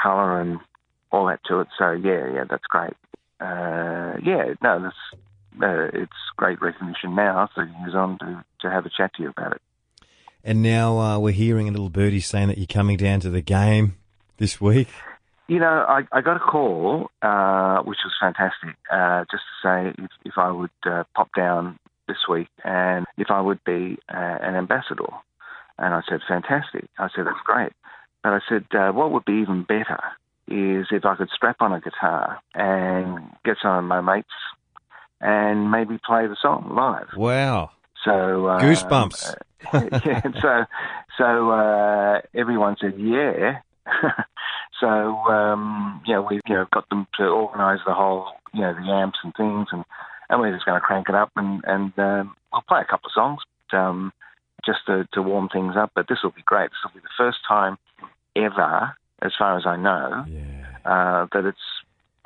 colour 0.00 0.40
and 0.40 0.58
all 1.12 1.26
that 1.26 1.40
to 1.48 1.60
it. 1.60 1.68
So 1.78 1.90
yeah, 1.92 2.32
yeah, 2.32 2.44
that's 2.48 2.64
great. 2.68 2.94
Uh, 3.40 4.16
yeah, 4.24 4.54
no, 4.62 4.82
that's 4.82 5.20
uh, 5.62 5.88
it's 5.92 6.12
great 6.36 6.60
recognition 6.60 7.14
now. 7.14 7.48
Thirty 7.54 7.72
years 7.80 7.94
on 7.94 8.18
to 8.18 8.44
to 8.60 8.70
have 8.70 8.86
a 8.86 8.90
chat 8.90 9.12
to 9.14 9.22
you 9.22 9.30
about 9.30 9.52
it. 9.52 9.62
And 10.44 10.62
now 10.62 10.98
uh, 10.98 11.18
we're 11.18 11.32
hearing 11.32 11.68
a 11.68 11.72
little 11.72 11.90
birdie 11.90 12.20
saying 12.20 12.48
that 12.48 12.58
you're 12.58 12.68
coming 12.68 12.96
down 12.96 13.20
to 13.20 13.30
the 13.30 13.40
game 13.40 13.96
this 14.36 14.60
week. 14.60 14.88
You 15.48 15.58
know, 15.58 15.84
I, 15.88 16.02
I 16.12 16.20
got 16.20 16.36
a 16.36 16.40
call, 16.40 17.10
uh, 17.22 17.78
which 17.82 17.98
was 18.04 18.12
fantastic, 18.20 18.76
uh, 18.92 19.24
just 19.30 19.42
to 19.42 19.54
say 19.62 20.04
if, 20.04 20.10
if 20.24 20.32
I 20.36 20.50
would 20.50 20.70
uh, 20.84 21.04
pop 21.14 21.30
down 21.36 21.78
this 22.08 22.18
week 22.28 22.48
and 22.64 23.06
if 23.16 23.30
I 23.30 23.40
would 23.40 23.62
be 23.64 23.98
uh, 24.08 24.38
an 24.40 24.54
ambassador. 24.54 25.10
And 25.78 25.94
I 25.94 26.00
said, 26.08 26.20
fantastic. 26.26 26.88
I 26.98 27.08
said, 27.14 27.26
that's 27.26 27.38
great. 27.44 27.72
But 28.22 28.32
I 28.32 28.40
said, 28.48 28.66
uh, 28.72 28.92
what 28.92 29.12
would 29.12 29.24
be 29.24 29.34
even 29.34 29.62
better 29.62 30.00
is 30.48 30.86
if 30.90 31.04
I 31.04 31.16
could 31.16 31.30
strap 31.34 31.56
on 31.60 31.72
a 31.72 31.80
guitar 31.80 32.38
and 32.54 33.18
get 33.44 33.56
some 33.60 33.76
of 33.76 33.84
my 33.84 34.00
mates 34.00 34.28
and 35.20 35.70
maybe 35.70 35.98
play 36.04 36.26
the 36.26 36.36
song 36.40 36.72
live. 36.74 37.08
Wow. 37.16 37.70
So 38.04 38.48
um, 38.48 38.60
Goosebumps. 38.60 39.34
yeah, 40.06 40.22
so 40.40 40.64
so 41.18 41.50
uh, 41.50 42.20
everyone 42.34 42.76
said 42.80 42.94
yeah. 42.98 43.60
so 44.80 44.86
um, 44.86 46.02
yeah, 46.06 46.20
we 46.20 46.40
you 46.46 46.54
know 46.54 46.66
got 46.72 46.88
them 46.88 47.06
to 47.18 47.24
organise 47.24 47.80
the 47.86 47.94
whole 47.94 48.28
you 48.52 48.60
know 48.60 48.74
the 48.74 48.90
amps 48.90 49.18
and 49.24 49.34
things, 49.34 49.68
and 49.72 49.84
and 50.28 50.40
we're 50.40 50.52
just 50.52 50.66
going 50.66 50.78
to 50.80 50.86
crank 50.86 51.08
it 51.08 51.14
up, 51.14 51.30
and 51.36 51.62
and 51.66 51.92
um, 51.98 52.36
we'll 52.52 52.62
play 52.68 52.80
a 52.80 52.84
couple 52.84 53.06
of 53.08 53.12
songs 53.12 53.40
um, 53.72 54.12
just 54.64 54.80
to, 54.86 55.08
to 55.12 55.22
warm 55.22 55.48
things 55.48 55.74
up. 55.76 55.92
But 55.94 56.06
this 56.08 56.18
will 56.22 56.30
be 56.32 56.42
great. 56.44 56.70
This 56.70 56.78
will 56.84 57.00
be 57.00 57.02
the 57.02 57.08
first 57.16 57.38
time 57.48 57.78
ever, 58.36 58.94
as 59.22 59.32
far 59.38 59.56
as 59.56 59.64
I 59.66 59.76
know, 59.76 60.24
Yeah. 60.28 60.76
uh, 60.84 61.26
that 61.32 61.44
it's 61.46 61.58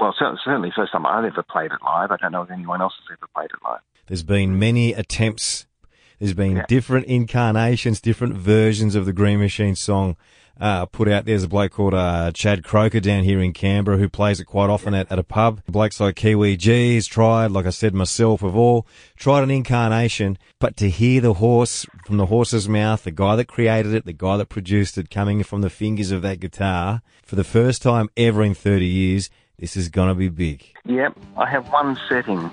well 0.01 0.15
certainly 0.19 0.73
first 0.75 0.93
time 0.93 1.07
I've 1.07 1.25
ever 1.25 1.43
played 1.43 1.71
it 1.73 1.79
live. 1.85 2.11
I 2.11 2.17
don't 2.17 2.33
know 2.33 2.43
if 2.43 2.51
anyone 2.51 2.81
else 2.81 2.95
has 3.09 3.17
ever 3.19 3.29
played 3.35 3.51
it 3.53 3.63
live. 3.65 3.81
There's 4.07 4.23
been 4.23 4.59
many 4.59 4.93
attempts. 4.93 5.67
There's 6.19 6.35
been 6.35 6.57
Yeah. 6.59 6.67
different 6.69 7.07
incarnations, 7.07 8.01
different 8.01 8.35
versions 8.35 8.95
of 8.95 9.07
the 9.07 9.13
Green 9.13 9.39
Machine 9.39 9.75
song 9.77 10.17
uh, 10.61 10.85
put 10.85 11.09
out. 11.09 11.25
There's 11.25 11.45
a 11.45 11.49
bloke 11.49 11.73
called 11.73 11.95
uh, 11.95 12.33
Chad 12.33 12.63
Croker 12.65 13.01
down 13.01 13.25
here 13.25 13.41
in 13.41 13.55
Canberra 13.55 13.97
who 13.97 14.11
plays 14.11 14.41
it 14.41 14.45
quite 14.45 14.69
often 14.69 14.93
at, 14.93 15.11
at 15.11 15.19
a 15.19 15.23
pub. 15.23 15.63
Blokes 15.67 15.99
like 16.01 16.17
Kiwi 16.17 16.57
G's 16.59 17.07
tried, 17.07 17.51
like 17.51 17.65
I 17.65 17.71
said 17.71 17.95
myself, 17.95 18.43
have 18.43 18.55
all 18.57 18.87
tried 19.17 19.43
an 19.43 19.51
incarnation. 19.51 20.37
But 20.59 20.77
to 20.77 20.91
hear 20.91 21.23
the 21.23 21.35
horse 21.35 21.87
from 22.05 22.19
the 22.19 22.27
horse's 22.27 22.69
mouth, 22.69 23.05
the 23.05 23.11
guy 23.11 23.37
that 23.37 23.47
created 23.49 23.95
it, 23.95 24.05
the 24.05 24.13
guy 24.13 24.37
that 24.37 24.51
produced 24.51 24.99
it, 24.99 25.09
coming 25.09 25.43
from 25.45 25.63
the 25.63 25.71
fingers 25.71 26.11
of 26.11 26.21
that 26.23 26.41
guitar 26.41 27.01
for 27.25 27.37
the 27.37 27.45
first 27.45 27.81
time 27.81 28.11
ever 28.19 28.43
in 28.43 28.53
30 28.53 28.85
years, 28.85 29.31
this 29.61 29.77
is 29.77 29.89
gonna 29.89 30.15
be 30.15 30.29
big. 30.29 30.65
Yep, 30.87 31.17
I 31.37 31.49
have 31.49 31.71
one 31.71 31.99
setting 32.09 32.51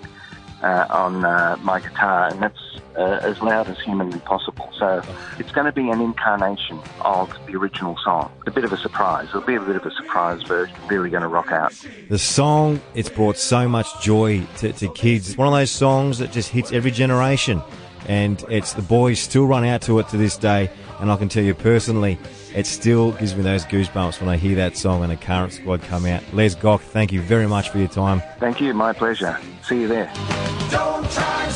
uh, 0.62 0.86
on 0.90 1.24
uh, 1.24 1.58
my 1.62 1.80
guitar, 1.80 2.28
and 2.28 2.42
that's 2.42 2.60
uh, 2.98 3.20
as 3.22 3.42
loud 3.42 3.68
as 3.68 3.80
humanly 3.80 4.20
possible. 4.20 4.70
So 4.78 5.02
it's 5.38 5.52
going 5.52 5.66
to 5.66 5.72
be 5.72 5.90
an 5.90 6.02
incarnation 6.02 6.80
of 7.02 7.32
the 7.46 7.56
original 7.56 7.96
song. 8.04 8.32
A 8.48 8.52
bit 8.52 8.64
of 8.64 8.74
a 8.74 8.78
surprise. 8.78 9.28
It'll 9.30 9.42
be 9.42 9.56
a 9.56 9.62
bit 9.62 9.76
of 9.76 9.86
a 9.86 9.92
surprise 9.92 10.42
version. 10.44 10.76
Really 10.88 11.10
going 11.10 11.22
to 11.22 11.28
rock 11.28 11.52
out. 11.52 11.74
The 12.10 12.18
song, 12.18 12.82
it's 12.96 13.10
brought 13.10 13.38
so 13.38 13.70
much 13.70 13.88
joy 14.02 14.44
to, 14.58 14.74
to 14.74 14.92
kids. 14.94 15.30
It's 15.30 15.38
one 15.38 15.48
of 15.48 15.54
those 15.54 15.72
songs 15.72 16.18
that 16.18 16.32
just 16.32 16.50
hits 16.50 16.72
every 16.72 16.92
generation. 16.92 17.62
And 18.08 18.44
it's 18.50 18.74
the 18.74 18.82
boys 18.82 19.20
still 19.20 19.46
run 19.46 19.66
out 19.66 19.82
to 19.84 20.00
it 20.00 20.08
to 20.10 20.18
this 20.18 20.38
day. 20.38 20.70
And 21.00 21.12
I 21.12 21.16
can 21.18 21.30
tell 21.30 21.44
you 21.44 21.54
personally, 21.54 22.18
it 22.56 22.66
still 22.66 23.12
gives 23.12 23.36
me 23.36 23.44
those 23.44 23.66
goosebumps 23.66 24.20
when 24.20 24.30
I 24.30 24.38
hear 24.38 24.56
that 24.56 24.76
song 24.76 25.04
and 25.04 25.12
the 25.12 25.18
current 25.18 25.54
squad 25.54 25.84
come 25.84 26.06
out. 26.06 26.24
Les 26.34 26.56
Gock, 26.56 26.82
thank 26.82 27.12
you 27.12 27.22
very 27.22 27.48
much 27.48 27.70
for 27.70 27.78
your 27.78 27.88
time. 27.88 28.22
Thank 28.40 28.62
you. 28.62 28.74
My 28.74 28.94
pleasure. 28.94 29.38
See 29.64 29.82
you 29.82 29.88
there. 29.88 30.12
Don't 30.72 31.10
try 31.12 31.50